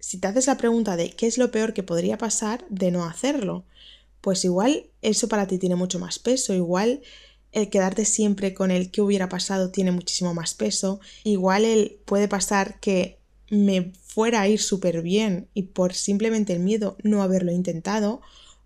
si 0.00 0.18
te 0.18 0.26
haces 0.26 0.46
la 0.46 0.56
pregunta 0.56 0.96
de 0.96 1.10
qué 1.10 1.26
es 1.26 1.38
lo 1.38 1.50
peor 1.50 1.74
que 1.74 1.82
podría 1.82 2.18
pasar 2.18 2.64
de 2.68 2.90
no 2.90 3.04
hacerlo, 3.04 3.64
pues 4.20 4.44
igual 4.44 4.90
eso 5.00 5.28
para 5.28 5.46
ti 5.46 5.58
tiene 5.58 5.76
mucho 5.76 5.98
más 5.98 6.18
peso, 6.18 6.54
igual 6.54 7.02
el 7.58 7.68
quedarte 7.70 8.04
siempre 8.04 8.54
con 8.54 8.70
el 8.70 8.90
que 8.90 9.02
hubiera 9.02 9.28
pasado 9.28 9.70
tiene 9.70 9.92
muchísimo 9.92 10.34
más 10.34 10.54
peso. 10.54 11.00
Igual 11.24 11.64
el 11.64 12.00
puede 12.04 12.28
pasar 12.28 12.80
que 12.80 13.18
me 13.50 13.92
fuera 14.04 14.42
a 14.42 14.48
ir 14.48 14.60
súper 14.60 15.02
bien 15.02 15.48
y 15.54 15.62
por 15.64 15.94
simplemente 15.94 16.52
el 16.52 16.60
miedo 16.60 16.96
no 17.02 17.22
haberlo 17.22 17.52
intentado. 17.52 18.20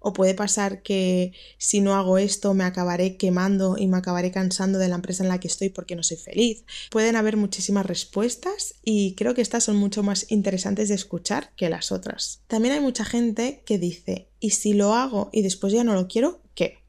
o 0.04 0.12
puede 0.12 0.34
pasar 0.34 0.82
que 0.82 1.32
si 1.58 1.80
no 1.80 1.94
hago 1.94 2.18
esto 2.18 2.54
me 2.54 2.64
acabaré 2.64 3.16
quemando 3.16 3.76
y 3.78 3.86
me 3.86 3.98
acabaré 3.98 4.32
cansando 4.32 4.78
de 4.78 4.88
la 4.88 4.96
empresa 4.96 5.22
en 5.22 5.28
la 5.28 5.38
que 5.38 5.48
estoy 5.48 5.68
porque 5.68 5.94
no 5.94 6.02
soy 6.02 6.16
feliz. 6.16 6.64
Pueden 6.90 7.14
haber 7.14 7.36
muchísimas 7.36 7.86
respuestas 7.86 8.74
y 8.82 9.14
creo 9.14 9.34
que 9.34 9.42
estas 9.42 9.62
son 9.64 9.76
mucho 9.76 10.02
más 10.02 10.30
interesantes 10.30 10.88
de 10.88 10.96
escuchar 10.96 11.52
que 11.56 11.70
las 11.70 11.92
otras. 11.92 12.42
También 12.48 12.74
hay 12.74 12.80
mucha 12.80 13.04
gente 13.04 13.62
que 13.64 13.78
dice, 13.78 14.28
¿y 14.40 14.50
si 14.50 14.72
lo 14.72 14.94
hago 14.94 15.30
y 15.32 15.42
después 15.42 15.72
ya 15.72 15.84
no 15.84 15.94
lo 15.94 16.08
quiero, 16.08 16.42
qué? 16.56 16.81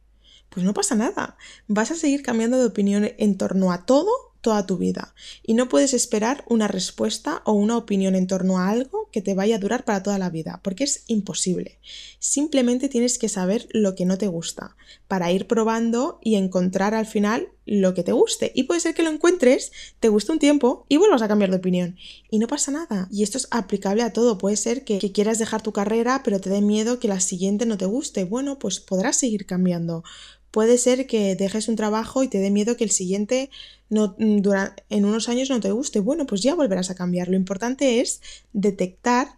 Pues 0.53 0.65
no 0.65 0.73
pasa 0.73 0.93
nada. 0.93 1.35
Vas 1.67 1.89
a 1.89 1.95
seguir 1.95 2.21
cambiando 2.21 2.59
de 2.59 2.65
opinión 2.65 3.09
en 3.17 3.37
torno 3.37 3.71
a 3.71 3.85
todo 3.85 4.33
toda 4.43 4.67
tu 4.67 4.77
vida 4.77 5.15
y 5.41 5.53
no 5.53 5.69
puedes 5.69 5.93
esperar 5.93 6.43
una 6.47 6.67
respuesta 6.67 7.41
o 7.45 7.53
una 7.53 7.77
opinión 7.77 8.13
en 8.13 8.27
torno 8.27 8.59
a 8.59 8.69
algo 8.69 9.09
que 9.11 9.21
te 9.21 9.33
vaya 9.33 9.55
a 9.55 9.59
durar 9.59 9.85
para 9.85 10.03
toda 10.03 10.19
la 10.19 10.29
vida, 10.29 10.59
porque 10.63 10.83
es 10.83 11.05
imposible. 11.07 11.79
Simplemente 12.19 12.89
tienes 12.89 13.17
que 13.17 13.29
saber 13.29 13.67
lo 13.71 13.95
que 13.95 14.05
no 14.05 14.17
te 14.17 14.27
gusta 14.27 14.75
para 15.07 15.31
ir 15.31 15.47
probando 15.47 16.19
y 16.21 16.35
encontrar 16.35 16.93
al 16.93 17.05
final 17.05 17.47
lo 17.65 17.93
que 17.93 18.03
te 18.03 18.11
guste. 18.11 18.51
Y 18.53 18.63
puede 18.63 18.81
ser 18.81 18.93
que 18.93 19.03
lo 19.03 19.11
encuentres, 19.11 19.71
te 20.01 20.09
guste 20.09 20.33
un 20.33 20.39
tiempo 20.39 20.85
y 20.89 20.97
vuelvas 20.97 21.21
a 21.21 21.29
cambiar 21.29 21.49
de 21.49 21.57
opinión. 21.57 21.95
Y 22.29 22.39
no 22.39 22.47
pasa 22.47 22.71
nada. 22.71 23.07
Y 23.09 23.23
esto 23.23 23.37
es 23.37 23.47
aplicable 23.49 24.03
a 24.03 24.11
todo. 24.11 24.37
Puede 24.37 24.57
ser 24.57 24.83
que, 24.83 24.99
que 24.99 25.13
quieras 25.13 25.39
dejar 25.39 25.61
tu 25.61 25.71
carrera, 25.71 26.21
pero 26.25 26.41
te 26.41 26.49
dé 26.49 26.59
miedo 26.59 26.99
que 26.99 27.07
la 27.07 27.21
siguiente 27.21 27.65
no 27.65 27.77
te 27.77 27.85
guste. 27.85 28.25
Bueno, 28.25 28.59
pues 28.59 28.81
podrás 28.81 29.15
seguir 29.15 29.45
cambiando. 29.45 30.03
Puede 30.53 30.77
ser 30.77 31.07
que 31.07 31.35
dejes 31.35 31.67
un 31.67 31.75
trabajo 31.75 32.21
y 32.21 32.27
te 32.27 32.37
dé 32.37 32.51
miedo 32.51 32.77
que 32.77 32.83
el 32.83 32.91
siguiente 32.91 33.49
no, 33.89 34.15
mm, 34.19 34.47
en 34.89 35.05
unos 35.05 35.27
años 35.27 35.49
no 35.49 35.59
te 35.59 35.71
guste. 35.71 35.99
Bueno, 35.99 36.27
pues 36.27 36.43
ya 36.43 36.53
volverás 36.53 36.91
a 36.91 36.95
cambiar. 36.95 37.27
Lo 37.27 37.35
importante 37.35 38.01
es 38.01 38.21
detectar 38.53 39.29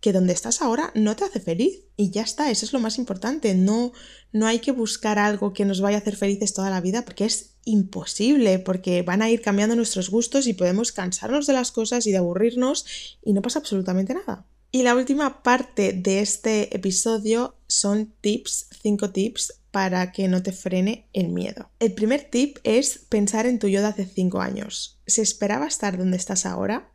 que 0.00 0.14
donde 0.14 0.32
estás 0.32 0.62
ahora 0.62 0.90
no 0.94 1.16
te 1.16 1.24
hace 1.24 1.38
feliz 1.38 1.82
y 1.98 2.10
ya 2.10 2.22
está, 2.22 2.50
eso 2.50 2.64
es 2.64 2.72
lo 2.72 2.80
más 2.80 2.96
importante. 2.96 3.54
No, 3.54 3.92
no 4.32 4.46
hay 4.46 4.60
que 4.60 4.72
buscar 4.72 5.18
algo 5.18 5.52
que 5.52 5.66
nos 5.66 5.82
vaya 5.82 5.98
a 5.98 6.00
hacer 6.00 6.16
felices 6.16 6.54
toda 6.54 6.70
la 6.70 6.80
vida 6.80 7.04
porque 7.04 7.26
es 7.26 7.56
imposible, 7.66 8.58
porque 8.58 9.02
van 9.02 9.20
a 9.20 9.28
ir 9.28 9.42
cambiando 9.42 9.76
nuestros 9.76 10.08
gustos 10.08 10.46
y 10.46 10.54
podemos 10.54 10.92
cansarnos 10.92 11.46
de 11.46 11.52
las 11.52 11.72
cosas 11.72 12.06
y 12.06 12.10
de 12.10 12.16
aburrirnos 12.16 13.18
y 13.22 13.34
no 13.34 13.42
pasa 13.42 13.58
absolutamente 13.58 14.14
nada. 14.14 14.46
Y 14.74 14.82
la 14.82 14.96
última 14.96 15.44
parte 15.44 15.92
de 15.92 16.18
este 16.18 16.74
episodio 16.74 17.54
son 17.68 18.12
tips, 18.20 18.70
5 18.82 19.10
tips 19.12 19.60
para 19.70 20.10
que 20.10 20.26
no 20.26 20.42
te 20.42 20.50
frene 20.50 21.06
el 21.12 21.28
miedo. 21.28 21.70
El 21.78 21.92
primer 21.92 22.28
tip 22.28 22.58
es 22.64 22.98
pensar 22.98 23.46
en 23.46 23.60
tu 23.60 23.68
yo 23.68 23.82
de 23.82 23.86
hace 23.86 24.04
5 24.04 24.40
años. 24.40 24.98
¿Se 25.06 25.22
esperaba 25.22 25.68
estar 25.68 25.96
donde 25.96 26.16
estás 26.16 26.44
ahora? 26.44 26.90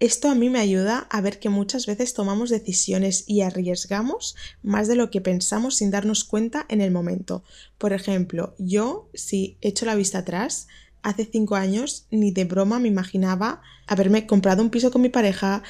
Esto 0.00 0.30
a 0.30 0.34
mí 0.34 0.50
me 0.50 0.58
ayuda 0.58 1.06
a 1.10 1.20
ver 1.20 1.38
que 1.38 1.48
muchas 1.48 1.86
veces 1.86 2.12
tomamos 2.12 2.50
decisiones 2.50 3.22
y 3.28 3.42
arriesgamos 3.42 4.34
más 4.64 4.88
de 4.88 4.96
lo 4.96 5.12
que 5.12 5.20
pensamos 5.20 5.76
sin 5.76 5.92
darnos 5.92 6.24
cuenta 6.24 6.66
en 6.68 6.80
el 6.80 6.90
momento. 6.90 7.44
Por 7.78 7.92
ejemplo, 7.92 8.56
yo, 8.58 9.08
si 9.14 9.58
echo 9.60 9.86
la 9.86 9.94
vista 9.94 10.18
atrás, 10.18 10.66
hace 11.02 11.24
5 11.24 11.54
años 11.54 12.06
ni 12.10 12.30
de 12.30 12.44
broma 12.44 12.78
me 12.78 12.88
imaginaba 12.88 13.62
haberme 13.86 14.26
comprado 14.26 14.62
un 14.62 14.70
piso 14.70 14.90
con 14.90 15.02
mi 15.02 15.08
pareja, 15.08 15.62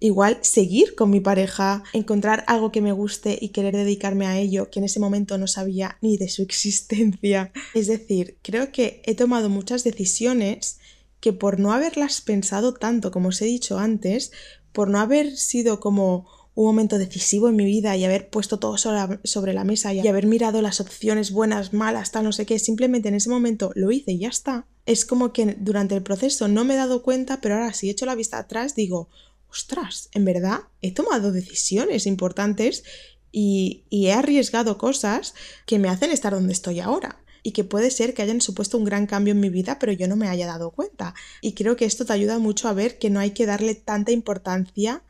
igual 0.00 0.38
seguir 0.42 0.94
con 0.94 1.10
mi 1.10 1.20
pareja, 1.20 1.82
encontrar 1.92 2.44
algo 2.46 2.72
que 2.72 2.80
me 2.80 2.92
guste 2.92 3.38
y 3.40 3.50
querer 3.50 3.76
dedicarme 3.76 4.26
a 4.26 4.38
ello, 4.38 4.70
que 4.70 4.78
en 4.78 4.84
ese 4.84 5.00
momento 5.00 5.38
no 5.38 5.46
sabía 5.46 5.98
ni 6.00 6.16
de 6.16 6.28
su 6.28 6.42
existencia. 6.48 7.52
Es 7.74 7.86
decir, 7.86 8.38
creo 8.42 8.72
que 8.72 9.02
he 9.04 9.14
tomado 9.14 9.48
muchas 9.48 9.84
decisiones 9.84 10.78
que 11.20 11.32
por 11.32 11.58
no 11.58 11.72
haberlas 11.72 12.20
pensado 12.20 12.74
tanto, 12.74 13.10
como 13.10 13.28
os 13.28 13.42
he 13.42 13.46
dicho 13.46 13.78
antes, 13.78 14.30
por 14.72 14.88
no 14.88 15.00
haber 15.00 15.36
sido 15.36 15.80
como 15.80 16.28
un 16.54 16.66
momento 16.66 16.98
decisivo 16.98 17.48
en 17.48 17.54
mi 17.54 17.64
vida 17.64 17.96
y 17.96 18.04
haber 18.04 18.30
puesto 18.30 18.58
todo 18.58 18.76
sobre 18.78 19.52
la, 19.54 19.62
mesa 19.62 19.94
y 19.94 20.06
haber 20.06 20.26
mirado 20.26 20.60
las 20.60 20.80
opciones 20.80 21.30
buenas, 21.30 21.72
malas, 21.72 22.10
tal, 22.10 22.24
no 22.24 22.32
sé 22.32 22.46
qué, 22.46 22.58
simplemente 22.58 23.08
en 23.08 23.14
ese 23.14 23.30
momento 23.30 23.70
lo 23.76 23.92
hice 23.92 24.10
y 24.10 24.18
ya 24.18 24.28
está. 24.28 24.66
Es 24.84 25.04
como 25.04 25.32
que 25.32 25.56
durante 25.60 25.94
el 25.94 26.02
proceso 26.02 26.48
no 26.48 26.64
me 26.64 26.74
he 26.74 26.76
dado 26.76 27.04
cuenta, 27.04 27.40
pero 27.40 27.54
ahora 27.54 27.72
si 27.74 27.90
echo 27.90 28.06
la 28.06 28.16
vista 28.16 28.38
atrás 28.38 28.74
digo, 28.74 29.08
ostras, 29.50 30.08
en 30.12 30.24
verdad 30.24 30.60
he 30.82 30.92
tomado 30.92 31.32
decisiones 31.32 32.06
importantes 32.06 32.84
y, 33.32 33.84
he 33.90 34.12
arriesgado 34.12 34.78
cosas 34.78 35.34
que 35.66 35.78
me 35.78 35.88
hacen 35.88 36.10
estar 36.10 36.32
donde 36.32 36.52
estoy 36.52 36.80
ahora 36.80 37.22
y 37.42 37.52
que 37.52 37.64
puede 37.64 37.90
ser 37.90 38.14
que 38.14 38.22
hayan 38.22 38.40
supuesto 38.40 38.78
un 38.78 38.84
gran 38.84 39.06
cambio 39.06 39.32
en 39.32 39.40
mi 39.40 39.48
vida, 39.48 39.78
pero 39.78 39.92
yo 39.92 40.08
no 40.08 40.16
me 40.16 40.28
haya 40.28 40.46
dado 40.46 40.70
cuenta. 40.70 41.14
Y 41.40 41.52
creo 41.52 41.76
que 41.76 41.84
esto 41.84 42.04
te 42.04 42.12
ayuda 42.12 42.38
mucho 42.38 42.68
a 42.68 42.72
ver 42.72 42.98
que 42.98 43.10
no 43.10 43.20
hay 43.20 43.30
que 43.30 43.46
darle 43.46 43.74
tanta 43.74 44.12
importancia 44.12 45.02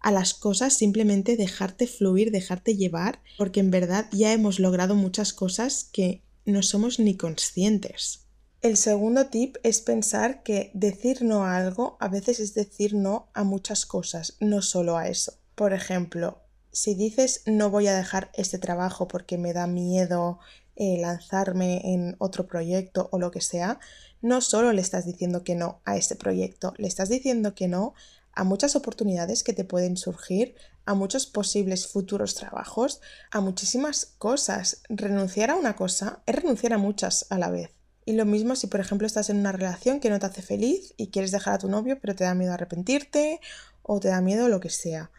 a 0.00 0.10
las 0.10 0.34
cosas, 0.34 0.74
simplemente 0.74 1.36
dejarte 1.36 1.86
fluir, 1.86 2.30
dejarte 2.30 2.76
llevar, 2.76 3.20
porque 3.38 3.60
en 3.60 3.70
verdad 3.70 4.08
ya 4.12 4.32
hemos 4.32 4.58
logrado 4.58 4.94
muchas 4.94 5.32
cosas 5.32 5.88
que 5.92 6.22
no 6.44 6.62
somos 6.62 6.98
ni 6.98 7.16
conscientes. 7.16 8.25
El 8.62 8.76
segundo 8.76 9.26
tip 9.26 9.56
es 9.62 9.80
pensar 9.80 10.42
que 10.42 10.70
decir 10.72 11.22
no 11.22 11.44
a 11.44 11.56
algo 11.56 11.96
a 12.00 12.08
veces 12.08 12.40
es 12.40 12.54
decir 12.54 12.94
no 12.94 13.28
a 13.34 13.44
muchas 13.44 13.86
cosas, 13.86 14.36
no 14.40 14.62
solo 14.62 14.96
a 14.96 15.08
eso. 15.08 15.34
Por 15.54 15.72
ejemplo, 15.72 16.42
si 16.72 16.94
dices 16.94 17.42
no 17.46 17.70
voy 17.70 17.86
a 17.86 17.94
dejar 17.94 18.30
este 18.34 18.58
trabajo 18.58 19.08
porque 19.08 19.38
me 19.38 19.52
da 19.52 19.66
miedo 19.66 20.38
eh, 20.74 20.98
lanzarme 20.98 21.80
en 21.94 22.16
otro 22.18 22.46
proyecto 22.46 23.08
o 23.12 23.18
lo 23.18 23.30
que 23.30 23.40
sea, 23.40 23.78
no 24.20 24.40
solo 24.40 24.72
le 24.72 24.80
estás 24.80 25.06
diciendo 25.06 25.44
que 25.44 25.54
no 25.54 25.80
a 25.84 25.96
este 25.96 26.16
proyecto, 26.16 26.72
le 26.78 26.88
estás 26.88 27.08
diciendo 27.08 27.54
que 27.54 27.68
no 27.68 27.94
a 28.32 28.44
muchas 28.44 28.74
oportunidades 28.74 29.42
que 29.42 29.52
te 29.52 29.64
pueden 29.64 29.96
surgir, 29.96 30.54
a 30.84 30.94
muchos 30.94 31.26
posibles 31.26 31.86
futuros 31.86 32.34
trabajos, 32.34 33.00
a 33.30 33.40
muchísimas 33.40 34.14
cosas. 34.18 34.82
Renunciar 34.88 35.50
a 35.50 35.56
una 35.56 35.76
cosa 35.76 36.22
es 36.26 36.36
renunciar 36.36 36.72
a 36.74 36.78
muchas 36.78 37.26
a 37.30 37.38
la 37.38 37.50
vez. 37.50 37.75
Y 38.06 38.12
lo 38.12 38.24
mismo 38.24 38.54
si, 38.54 38.68
por 38.68 38.80
ejemplo, 38.80 39.06
estás 39.06 39.30
en 39.30 39.36
una 39.38 39.52
relación 39.52 39.98
que 39.98 40.10
no 40.10 40.18
te 40.20 40.26
hace 40.26 40.40
feliz 40.40 40.94
y 40.96 41.08
quieres 41.08 41.32
dejar 41.32 41.54
a 41.54 41.58
tu 41.58 41.68
novio, 41.68 41.98
pero 42.00 42.14
te 42.14 42.22
da 42.24 42.34
miedo 42.34 42.52
arrepentirte 42.52 43.40
o 43.82 43.98
te 44.00 44.08
da 44.08 44.20
miedo 44.20 44.48
lo 44.48 44.60
que 44.60 44.70
sea. 44.70 45.10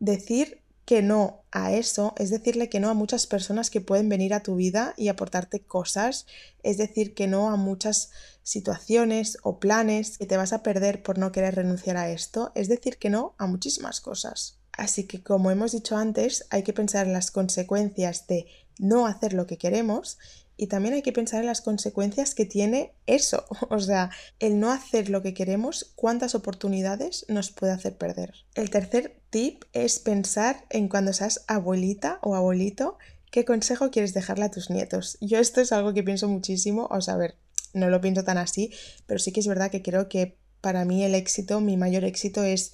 Decir 0.00 0.60
que 0.84 1.00
no 1.00 1.44
a 1.52 1.72
eso 1.72 2.12
es 2.18 2.30
decirle 2.30 2.68
que 2.68 2.80
no 2.80 2.90
a 2.90 2.94
muchas 2.94 3.26
personas 3.26 3.70
que 3.70 3.80
pueden 3.80 4.08
venir 4.08 4.34
a 4.34 4.42
tu 4.42 4.56
vida 4.56 4.94
y 4.96 5.08
aportarte 5.08 5.60
cosas, 5.60 6.26
es 6.64 6.76
decir 6.76 7.14
que 7.14 7.28
no 7.28 7.50
a 7.50 7.56
muchas 7.56 8.10
situaciones 8.42 9.38
o 9.44 9.60
planes 9.60 10.18
que 10.18 10.26
te 10.26 10.36
vas 10.36 10.52
a 10.52 10.62
perder 10.62 11.04
por 11.04 11.18
no 11.18 11.32
querer 11.32 11.54
renunciar 11.54 11.96
a 11.96 12.10
esto, 12.10 12.50
es 12.56 12.68
decir 12.68 12.98
que 12.98 13.10
no 13.10 13.34
a 13.38 13.46
muchísimas 13.46 14.00
cosas. 14.00 14.58
Así 14.72 15.04
que 15.04 15.22
como 15.22 15.52
hemos 15.52 15.70
dicho 15.70 15.96
antes, 15.96 16.46
hay 16.50 16.64
que 16.64 16.72
pensar 16.72 17.06
en 17.06 17.12
las 17.12 17.30
consecuencias 17.30 18.26
de 18.26 18.46
no 18.78 19.06
hacer 19.06 19.32
lo 19.32 19.46
que 19.46 19.56
queremos 19.56 20.18
y 20.56 20.68
también 20.68 20.94
hay 20.94 21.02
que 21.02 21.12
pensar 21.12 21.40
en 21.40 21.46
las 21.46 21.60
consecuencias 21.60 22.34
que 22.34 22.46
tiene 22.46 22.92
eso, 23.06 23.44
o 23.70 23.80
sea, 23.80 24.10
el 24.38 24.60
no 24.60 24.70
hacer 24.70 25.10
lo 25.10 25.22
que 25.22 25.34
queremos, 25.34 25.92
cuántas 25.96 26.34
oportunidades 26.34 27.26
nos 27.28 27.50
puede 27.50 27.72
hacer 27.72 27.96
perder. 27.96 28.34
El 28.54 28.70
tercer 28.70 29.20
tip 29.30 29.64
es 29.72 29.98
pensar 29.98 30.64
en 30.70 30.88
cuando 30.88 31.12
seas 31.12 31.44
abuelita 31.48 32.18
o 32.22 32.34
abuelito, 32.34 32.98
qué 33.30 33.44
consejo 33.44 33.90
quieres 33.90 34.14
dejarle 34.14 34.44
a 34.44 34.50
tus 34.50 34.70
nietos. 34.70 35.18
Yo 35.20 35.38
esto 35.38 35.60
es 35.60 35.72
algo 35.72 35.92
que 35.92 36.04
pienso 36.04 36.28
muchísimo, 36.28 36.86
o 36.90 37.00
sea, 37.00 37.14
a 37.14 37.18
ver, 37.18 37.36
no 37.72 37.90
lo 37.90 38.00
pienso 38.00 38.22
tan 38.24 38.38
así, 38.38 38.70
pero 39.06 39.18
sí 39.18 39.32
que 39.32 39.40
es 39.40 39.48
verdad 39.48 39.70
que 39.70 39.82
creo 39.82 40.08
que 40.08 40.38
para 40.60 40.84
mí 40.84 41.04
el 41.04 41.14
éxito, 41.14 41.60
mi 41.60 41.76
mayor 41.76 42.04
éxito 42.04 42.42
es 42.42 42.72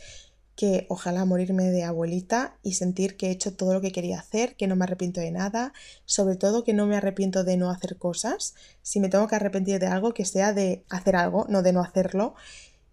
que 0.61 0.85
ojalá 0.91 1.25
morirme 1.25 1.71
de 1.71 1.85
abuelita 1.85 2.59
y 2.63 2.75
sentir 2.75 3.17
que 3.17 3.29
he 3.29 3.31
hecho 3.31 3.55
todo 3.55 3.73
lo 3.73 3.81
que 3.81 3.93
quería 3.93 4.19
hacer, 4.19 4.57
que 4.57 4.67
no 4.67 4.77
me 4.77 4.85
arrepiento 4.85 5.19
de 5.19 5.31
nada, 5.31 5.73
sobre 6.05 6.37
todo 6.37 6.65
que 6.65 6.75
no 6.75 6.87
me 6.87 6.99
arrepiento 6.99 7.45
de 7.45 7.57
no 7.57 7.71
hacer 7.71 7.97
cosas, 7.97 8.55
si 8.83 9.01
me 9.01 9.09
tengo 9.09 9.27
que 9.27 9.37
arrepentir 9.37 9.79
de 9.79 9.87
algo, 9.87 10.13
que 10.13 10.27
sea 10.27 10.53
de 10.53 10.85
hacer 10.91 11.17
algo, 11.17 11.47
no 11.49 11.63
de 11.63 11.73
no 11.73 11.81
hacerlo, 11.81 12.35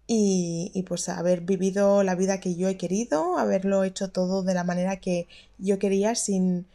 y, 0.06 0.70
y, 0.72 0.84
pues 0.84 1.10
haber 1.10 1.42
vivido 1.42 2.02
la 2.04 2.14
vida 2.14 2.40
que 2.40 2.54
yo 2.54 2.68
he 2.68 2.78
querido, 2.78 3.36
haberlo 3.36 3.84
hecho 3.84 4.08
todo 4.08 4.42
de 4.42 4.54
la 4.54 4.64
manera 4.64 4.96
que 4.96 5.28
yo 5.58 5.78
quería 5.78 6.14
sin 6.14 6.66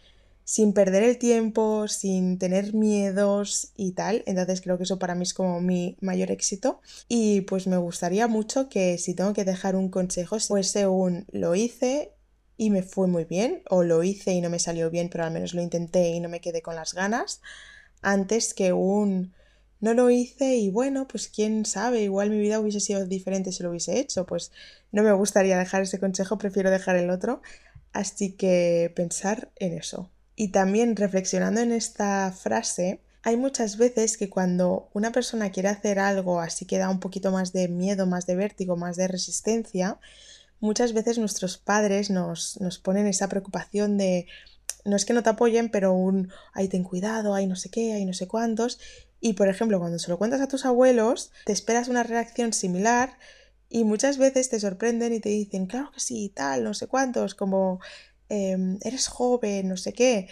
sin 0.43 0.73
perder 0.73 1.03
el 1.03 1.17
tiempo, 1.17 1.87
sin 1.87 2.37
tener 2.39 2.73
miedos 2.73 3.71
y 3.75 3.93
tal. 3.93 4.23
Entonces 4.25 4.61
creo 4.61 4.77
que 4.77 4.83
eso 4.83 4.99
para 4.99 5.15
mí 5.15 5.23
es 5.23 5.33
como 5.33 5.61
mi 5.61 5.97
mayor 6.01 6.31
éxito. 6.31 6.81
Y 7.07 7.41
pues 7.41 7.67
me 7.67 7.77
gustaría 7.77 8.27
mucho 8.27 8.69
que 8.69 8.97
si 8.97 9.13
tengo 9.13 9.33
que 9.33 9.45
dejar 9.45 9.75
un 9.75 9.89
consejo 9.89 10.39
fuese 10.39 10.87
un 10.87 11.25
lo 11.31 11.55
hice 11.55 12.13
y 12.57 12.69
me 12.69 12.83
fue 12.83 13.07
muy 13.07 13.25
bien 13.25 13.63
o 13.69 13.83
lo 13.83 14.03
hice 14.03 14.33
y 14.33 14.41
no 14.41 14.49
me 14.49 14.59
salió 14.59 14.89
bien 14.91 15.09
pero 15.09 15.23
al 15.23 15.31
menos 15.31 15.53
lo 15.53 15.61
intenté 15.61 16.09
y 16.09 16.19
no 16.19 16.29
me 16.29 16.39
quedé 16.39 16.61
con 16.61 16.75
las 16.75 16.93
ganas 16.93 17.41
antes 18.03 18.53
que 18.53 18.73
un 18.73 19.33
no 19.83 19.93
lo 19.93 20.09
hice 20.09 20.55
y 20.55 20.69
bueno, 20.69 21.09
pues 21.09 21.27
quién 21.27 21.65
sabe, 21.65 22.03
igual 22.03 22.29
mi 22.29 22.39
vida 22.39 22.59
hubiese 22.61 22.79
sido 22.79 23.05
diferente 23.05 23.51
si 23.51 23.63
lo 23.63 23.69
hubiese 23.69 23.99
hecho, 23.99 24.25
pues 24.25 24.53
no 24.93 25.03
me 25.03 25.11
gustaría 25.11 25.57
dejar 25.57 25.81
ese 25.81 25.99
consejo, 25.99 26.37
prefiero 26.37 26.71
dejar 26.71 26.95
el 26.95 27.09
otro, 27.09 27.41
así 27.91 28.31
que 28.31 28.93
pensar 28.95 29.51
en 29.57 29.73
eso. 29.77 30.09
Y 30.35 30.49
también 30.49 30.95
reflexionando 30.95 31.61
en 31.61 31.71
esta 31.71 32.31
frase, 32.31 32.99
hay 33.23 33.37
muchas 33.37 33.77
veces 33.77 34.17
que 34.17 34.29
cuando 34.29 34.89
una 34.93 35.11
persona 35.11 35.51
quiere 35.51 35.69
hacer 35.69 35.99
algo 35.99 36.39
así 36.39 36.65
que 36.65 36.77
da 36.77 36.89
un 36.89 36.99
poquito 36.99 37.31
más 37.31 37.53
de 37.53 37.67
miedo, 37.67 38.05
más 38.05 38.25
de 38.25 38.35
vértigo, 38.35 38.75
más 38.75 38.97
de 38.97 39.07
resistencia, 39.07 39.99
muchas 40.59 40.93
veces 40.93 41.17
nuestros 41.17 41.57
padres 41.57 42.09
nos, 42.09 42.59
nos 42.59 42.79
ponen 42.79 43.07
esa 43.07 43.29
preocupación 43.29 43.97
de 43.97 44.27
no 44.85 44.95
es 44.95 45.05
que 45.05 45.13
no 45.13 45.23
te 45.23 45.29
apoyen, 45.29 45.69
pero 45.69 45.93
un, 45.93 46.31
ay, 46.53 46.67
ten 46.67 46.83
cuidado, 46.83 47.33
hay 47.35 47.47
no 47.47 47.55
sé 47.55 47.69
qué, 47.69 47.93
hay 47.93 48.05
no 48.05 48.13
sé 48.13 48.27
cuántos. 48.27 48.79
Y 49.21 49.33
por 49.33 49.47
ejemplo, 49.47 49.79
cuando 49.79 49.99
se 49.99 50.09
lo 50.09 50.17
cuentas 50.17 50.41
a 50.41 50.47
tus 50.47 50.65
abuelos, 50.65 51.31
te 51.45 51.53
esperas 51.53 51.87
una 51.87 52.03
reacción 52.03 52.51
similar 52.51 53.17
y 53.69 53.85
muchas 53.85 54.17
veces 54.17 54.49
te 54.49 54.59
sorprenden 54.59 55.13
y 55.13 55.19
te 55.19 55.29
dicen, 55.29 55.65
claro 55.67 55.91
que 55.91 55.99
sí, 55.99 56.31
tal, 56.35 56.63
no 56.63 56.73
sé 56.73 56.87
cuántos, 56.87 57.33
como 57.33 57.79
em, 58.33 58.79
eres 58.81 59.07
joven, 59.07 59.67
no 59.67 59.77
sé 59.77 59.93
qué 59.93 60.27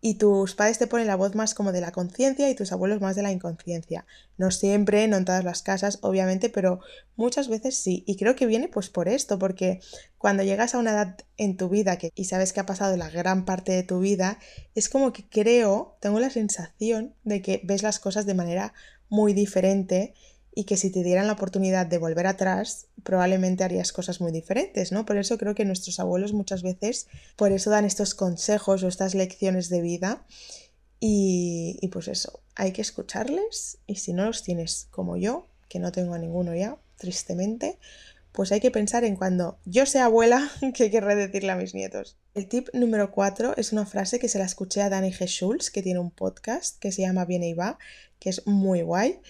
y 0.00 0.14
tus 0.14 0.54
padres 0.54 0.78
te 0.78 0.86
ponen 0.86 1.08
la 1.08 1.16
voz 1.16 1.34
más 1.34 1.52
como 1.52 1.72
de 1.72 1.80
la 1.80 1.90
conciencia 1.90 2.48
y 2.48 2.54
tus 2.54 2.70
abuelos 2.70 3.00
más 3.00 3.16
de 3.16 3.22
la 3.22 3.32
inconsciencia. 3.32 4.06
No 4.36 4.52
siempre, 4.52 5.08
no 5.08 5.16
en 5.16 5.24
todas 5.24 5.42
las 5.42 5.62
casas, 5.62 5.98
obviamente, 6.02 6.48
pero 6.48 6.80
muchas 7.16 7.48
veces 7.48 7.76
sí. 7.76 8.04
Y 8.06 8.16
creo 8.16 8.36
que 8.36 8.46
viene 8.46 8.68
pues 8.68 8.88
por 8.88 9.08
esto, 9.08 9.38
porque 9.38 9.80
cuando 10.18 10.42
llegas 10.42 10.74
a 10.74 10.78
una 10.78 10.92
edad 10.92 11.16
en 11.36 11.56
tu 11.56 11.68
vida 11.68 11.98
que, 11.98 12.12
y 12.14 12.26
sabes 12.26 12.52
que 12.52 12.60
ha 12.60 12.66
pasado 12.66 12.96
la 12.96 13.10
gran 13.10 13.44
parte 13.44 13.72
de 13.72 13.82
tu 13.82 13.98
vida, 13.98 14.38
es 14.74 14.88
como 14.88 15.12
que 15.12 15.28
creo, 15.28 15.96
tengo 16.00 16.20
la 16.20 16.30
sensación 16.30 17.14
de 17.24 17.42
que 17.42 17.60
ves 17.64 17.82
las 17.82 17.98
cosas 17.98 18.26
de 18.26 18.34
manera 18.34 18.74
muy 19.08 19.32
diferente 19.32 20.14
y 20.58 20.64
que 20.64 20.78
si 20.78 20.88
te 20.90 21.02
dieran 21.02 21.26
la 21.26 21.34
oportunidad 21.34 21.84
de 21.84 21.98
volver 21.98 22.26
atrás, 22.26 22.86
probablemente 23.02 23.62
harías 23.62 23.92
cosas 23.92 24.22
muy 24.22 24.32
diferentes, 24.32 24.90
¿no? 24.90 25.04
Por 25.04 25.18
eso 25.18 25.36
creo 25.36 25.54
que 25.54 25.66
nuestros 25.66 26.00
abuelos 26.00 26.32
muchas 26.32 26.62
veces, 26.62 27.08
por 27.36 27.52
eso 27.52 27.68
dan 27.68 27.84
estos 27.84 28.14
consejos 28.14 28.82
o 28.82 28.88
estas 28.88 29.14
lecciones 29.14 29.68
de 29.68 29.82
vida 29.82 30.24
y, 30.98 31.78
y 31.82 31.88
pues 31.88 32.08
eso, 32.08 32.40
hay 32.54 32.72
que 32.72 32.80
escucharles 32.80 33.76
y 33.86 33.96
si 33.96 34.14
no 34.14 34.24
los 34.24 34.42
tienes 34.42 34.88
como 34.90 35.18
yo, 35.18 35.46
que 35.68 35.78
no 35.78 35.92
tengo 35.92 36.14
a 36.14 36.18
ninguno 36.18 36.54
ya, 36.54 36.78
tristemente, 36.96 37.78
pues 38.32 38.50
hay 38.50 38.60
que 38.60 38.70
pensar 38.70 39.04
en 39.04 39.16
cuando 39.16 39.58
yo 39.66 39.84
sea 39.84 40.06
abuela, 40.06 40.50
¿qué 40.74 40.90
querré 40.90 41.16
decirle 41.16 41.52
a 41.52 41.56
mis 41.56 41.74
nietos? 41.74 42.16
El 42.32 42.48
tip 42.48 42.70
número 42.72 43.10
4 43.10 43.58
es 43.58 43.74
una 43.74 43.84
frase 43.84 44.18
que 44.18 44.30
se 44.30 44.38
la 44.38 44.46
escuché 44.46 44.80
a 44.80 44.88
Dani 44.88 45.12
G. 45.12 45.26
Schulz, 45.26 45.70
que 45.70 45.82
tiene 45.82 46.00
un 46.00 46.10
podcast 46.10 46.78
que 46.78 46.92
se 46.92 47.02
llama 47.02 47.26
Viene 47.26 47.50
y 47.50 47.54
va, 47.54 47.76
que 48.18 48.30
es 48.30 48.46
muy 48.46 48.80
guay 48.80 49.20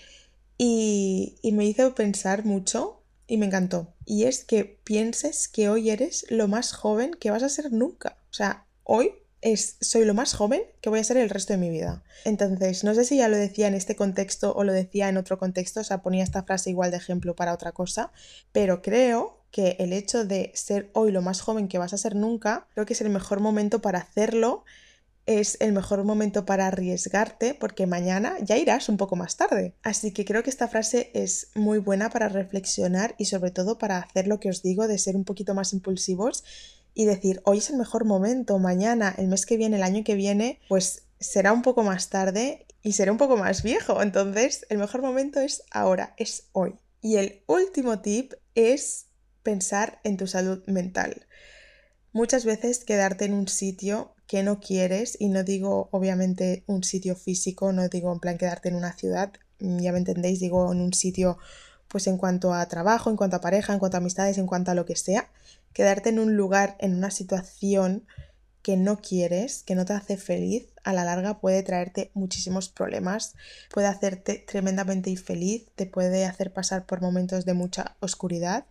y, 0.58 1.38
me 1.52 1.64
hizo 1.64 1.94
pensar 1.94 2.44
mucho 2.44 3.02
y 3.26 3.36
me 3.36 3.46
encantó. 3.46 3.94
Y 4.04 4.24
es 4.24 4.44
que 4.44 4.64
pienses 4.84 5.48
que 5.48 5.68
hoy 5.68 5.90
eres 5.90 6.26
lo 6.30 6.48
más 6.48 6.72
joven 6.72 7.12
que 7.14 7.30
vas 7.30 7.42
a 7.42 7.48
ser 7.48 7.72
nunca. 7.72 8.18
O 8.30 8.34
sea, 8.34 8.66
hoy 8.84 9.12
es, 9.42 9.76
soy 9.80 10.04
lo 10.04 10.14
más 10.14 10.34
joven 10.34 10.62
que 10.80 10.88
voy 10.88 11.00
a 11.00 11.04
ser 11.04 11.16
el 11.16 11.30
resto 11.30 11.52
de 11.52 11.58
mi 11.58 11.70
vida. 11.70 12.02
Entonces, 12.24 12.84
no 12.84 12.94
sé 12.94 13.04
si 13.04 13.18
ya 13.18 13.28
lo 13.28 13.36
decía 13.36 13.68
en 13.68 13.74
este 13.74 13.96
contexto 13.96 14.54
o 14.54 14.64
lo 14.64 14.72
decía 14.72 15.08
en 15.08 15.16
otro 15.16 15.38
contexto, 15.38 15.80
o 15.80 15.84
sea, 15.84 16.02
ponía 16.02 16.24
esta 16.24 16.44
frase 16.44 16.70
igual 16.70 16.90
de 16.90 16.96
ejemplo 16.96 17.36
para 17.36 17.52
otra 17.52 17.72
cosa, 17.72 18.12
pero 18.52 18.82
creo 18.82 19.44
que 19.50 19.76
el 19.78 19.92
hecho 19.92 20.24
de 20.24 20.52
ser 20.54 20.90
hoy 20.92 21.12
lo 21.12 21.22
más 21.22 21.40
joven 21.40 21.68
que 21.68 21.78
vas 21.78 21.92
a 21.92 21.98
ser 21.98 22.14
nunca, 22.14 22.66
creo 22.74 22.86
que 22.86 22.92
es 22.92 23.00
el 23.00 23.10
mejor 23.10 23.40
momento 23.40 23.80
para 23.80 24.00
hacerlo 24.00 24.64
es 25.26 25.56
el 25.60 25.72
mejor 25.72 26.04
momento 26.04 26.46
para 26.46 26.68
arriesgarte 26.68 27.54
porque 27.54 27.86
mañana 27.86 28.36
ya 28.40 28.56
irás 28.56 28.88
un 28.88 28.96
poco 28.96 29.16
más 29.16 29.36
tarde. 29.36 29.74
Así 29.82 30.12
que 30.12 30.24
creo 30.24 30.42
que 30.42 30.50
esta 30.50 30.68
frase 30.68 31.10
es 31.14 31.50
muy 31.54 31.78
buena 31.78 32.10
para 32.10 32.28
reflexionar 32.28 33.14
y 33.18 33.26
sobre 33.26 33.50
todo 33.50 33.78
para 33.78 33.98
hacer 33.98 34.28
lo 34.28 34.40
que 34.40 34.48
os 34.48 34.62
digo 34.62 34.86
de 34.88 34.98
ser 34.98 35.16
un 35.16 35.24
poquito 35.24 35.54
más 35.54 35.72
impulsivos 35.72 36.44
y 36.94 37.04
decir, 37.04 37.42
hoy 37.44 37.58
es 37.58 37.70
el 37.70 37.76
mejor 37.76 38.04
momento, 38.04 38.58
mañana, 38.58 39.14
el 39.18 39.28
mes 39.28 39.44
que 39.44 39.58
viene, 39.58 39.76
el 39.76 39.82
año 39.82 40.02
que 40.02 40.14
viene, 40.14 40.60
pues 40.68 41.02
será 41.20 41.52
un 41.52 41.62
poco 41.62 41.82
más 41.82 42.08
tarde 42.08 42.66
y 42.82 42.92
será 42.92 43.12
un 43.12 43.18
poco 43.18 43.36
más 43.36 43.62
viejo. 43.62 44.00
Entonces, 44.00 44.64
el 44.70 44.78
mejor 44.78 45.02
momento 45.02 45.40
es 45.40 45.62
ahora, 45.70 46.14
es 46.16 46.48
hoy. 46.52 46.76
Y 47.02 47.16
el 47.16 47.42
último 47.46 48.00
tip 48.00 48.32
es 48.54 49.06
pensar 49.42 50.00
en 50.04 50.16
tu 50.16 50.26
salud 50.26 50.64
mental. 50.66 51.26
Muchas 52.12 52.46
veces 52.46 52.84
quedarte 52.84 53.26
en 53.26 53.34
un 53.34 53.46
sitio 53.46 54.15
que 54.26 54.42
no 54.42 54.60
quieres, 54.60 55.16
y 55.20 55.28
no 55.28 55.44
digo 55.44 55.88
obviamente 55.92 56.64
un 56.66 56.82
sitio 56.84 57.14
físico, 57.16 57.72
no 57.72 57.88
digo 57.88 58.12
en 58.12 58.20
plan 58.20 58.38
quedarte 58.38 58.68
en 58.68 58.76
una 58.76 58.92
ciudad, 58.92 59.32
mm, 59.60 59.78
ya 59.78 59.92
me 59.92 59.98
entendéis, 59.98 60.40
digo 60.40 60.72
en 60.72 60.80
un 60.80 60.92
sitio 60.92 61.38
pues 61.88 62.06
en 62.08 62.18
cuanto 62.18 62.52
a 62.52 62.66
trabajo, 62.66 63.10
en 63.10 63.16
cuanto 63.16 63.36
a 63.36 63.40
pareja, 63.40 63.72
en 63.72 63.78
cuanto 63.78 63.96
a 63.96 64.00
amistades, 64.00 64.38
en 64.38 64.46
cuanto 64.46 64.70
a 64.70 64.74
lo 64.74 64.84
que 64.86 64.96
sea, 64.96 65.30
quedarte 65.72 66.08
en 66.08 66.18
un 66.18 66.36
lugar, 66.36 66.76
en 66.80 66.96
una 66.96 67.10
situación 67.10 68.06
que 68.62 68.76
no 68.76 68.96
quieres, 68.96 69.62
que 69.62 69.76
no 69.76 69.84
te 69.84 69.92
hace 69.92 70.16
feliz, 70.16 70.66
a 70.82 70.92
la 70.92 71.04
larga 71.04 71.38
puede 71.38 71.62
traerte 71.62 72.10
muchísimos 72.14 72.68
problemas, 72.68 73.34
puede 73.72 73.86
hacerte 73.86 74.44
tremendamente 74.44 75.10
infeliz, 75.10 75.68
te 75.76 75.86
puede 75.86 76.24
hacer 76.24 76.52
pasar 76.52 76.84
por 76.84 77.00
momentos 77.00 77.44
de 77.44 77.54
mucha 77.54 77.96
oscuridad 78.00 78.64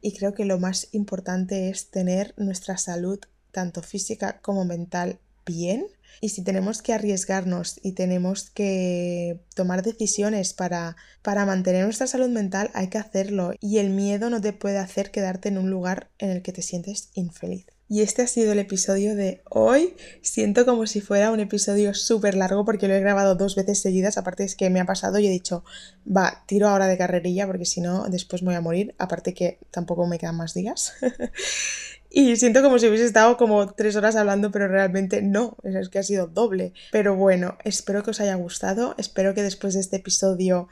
y 0.00 0.16
creo 0.16 0.32
que 0.32 0.46
lo 0.46 0.58
más 0.58 0.88
importante 0.92 1.68
es 1.68 1.90
tener 1.90 2.32
nuestra 2.38 2.78
salud 2.78 3.20
tanto 3.56 3.80
física 3.80 4.38
como 4.42 4.66
mental, 4.66 5.18
bien. 5.46 5.86
Y 6.20 6.28
si 6.28 6.44
tenemos 6.44 6.82
que 6.82 6.92
arriesgarnos 6.92 7.80
y 7.82 7.92
tenemos 7.92 8.50
que 8.50 9.40
tomar 9.54 9.82
decisiones 9.82 10.52
para, 10.52 10.96
para 11.22 11.46
mantener 11.46 11.84
nuestra 11.84 12.06
salud 12.06 12.28
mental, 12.28 12.70
hay 12.74 12.88
que 12.88 12.98
hacerlo. 12.98 13.54
Y 13.58 13.78
el 13.78 13.88
miedo 13.88 14.28
no 14.28 14.42
te 14.42 14.52
puede 14.52 14.76
hacer 14.76 15.10
quedarte 15.10 15.48
en 15.48 15.56
un 15.56 15.70
lugar 15.70 16.10
en 16.18 16.30
el 16.30 16.42
que 16.42 16.52
te 16.52 16.60
sientes 16.60 17.08
infeliz. 17.14 17.64
Y 17.88 18.02
este 18.02 18.22
ha 18.22 18.26
sido 18.26 18.52
el 18.52 18.58
episodio 18.58 19.14
de 19.14 19.42
hoy. 19.48 19.94
Siento 20.20 20.66
como 20.66 20.86
si 20.86 21.00
fuera 21.00 21.30
un 21.30 21.38
episodio 21.38 21.94
súper 21.94 22.34
largo 22.34 22.64
porque 22.64 22.88
lo 22.88 22.94
he 22.94 23.00
grabado 23.00 23.36
dos 23.36 23.54
veces 23.54 23.80
seguidas. 23.80 24.18
Aparte 24.18 24.42
es 24.42 24.56
que 24.56 24.70
me 24.70 24.80
ha 24.80 24.86
pasado 24.86 25.18
y 25.18 25.26
he 25.26 25.30
dicho, 25.30 25.64
va, 26.04 26.42
tiro 26.46 26.68
ahora 26.68 26.88
de 26.88 26.98
carrerilla 26.98 27.46
porque 27.46 27.64
si 27.64 27.80
no, 27.80 28.08
después 28.08 28.42
me 28.42 28.48
voy 28.48 28.56
a 28.56 28.60
morir. 28.60 28.94
Aparte 28.98 29.34
que 29.34 29.60
tampoco 29.70 30.06
me 30.06 30.18
quedan 30.18 30.36
más 30.36 30.52
días. 30.52 30.94
Y 32.18 32.34
siento 32.36 32.62
como 32.62 32.78
si 32.78 32.88
hubiese 32.88 33.04
estado 33.04 33.36
como 33.36 33.74
tres 33.74 33.94
horas 33.94 34.16
hablando, 34.16 34.50
pero 34.50 34.68
realmente 34.68 35.20
no, 35.20 35.58
es 35.62 35.90
que 35.90 35.98
ha 35.98 36.02
sido 36.02 36.26
doble. 36.26 36.72
Pero 36.90 37.14
bueno, 37.14 37.58
espero 37.62 38.02
que 38.02 38.12
os 38.12 38.20
haya 38.20 38.34
gustado, 38.36 38.94
espero 38.96 39.34
que 39.34 39.42
después 39.42 39.74
de 39.74 39.80
este 39.80 39.96
episodio 39.96 40.66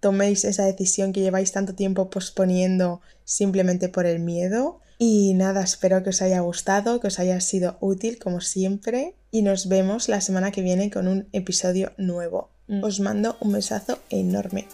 toméis 0.00 0.44
esa 0.44 0.66
decisión 0.66 1.14
que 1.14 1.22
lleváis 1.22 1.52
tanto 1.52 1.74
tiempo 1.74 2.10
posponiendo 2.10 3.00
simplemente 3.24 3.88
por 3.88 4.04
el 4.04 4.20
miedo. 4.20 4.80
Y 4.98 5.32
nada, 5.32 5.62
espero 5.62 6.02
que 6.02 6.10
os 6.10 6.20
haya 6.20 6.40
gustado, 6.40 7.00
que 7.00 7.06
os 7.06 7.18
haya 7.18 7.40
sido 7.40 7.78
útil 7.80 8.18
como 8.18 8.42
siempre 8.42 9.14
y 9.30 9.40
nos 9.40 9.70
vemos 9.70 10.10
la 10.10 10.20
semana 10.20 10.52
que 10.52 10.60
viene 10.60 10.90
con 10.90 11.08
un 11.08 11.28
episodio 11.32 11.92
nuevo. 11.96 12.50
Os 12.82 13.00
mando 13.00 13.38
un 13.40 13.52
besazo 13.52 14.00
enorme. 14.10 14.68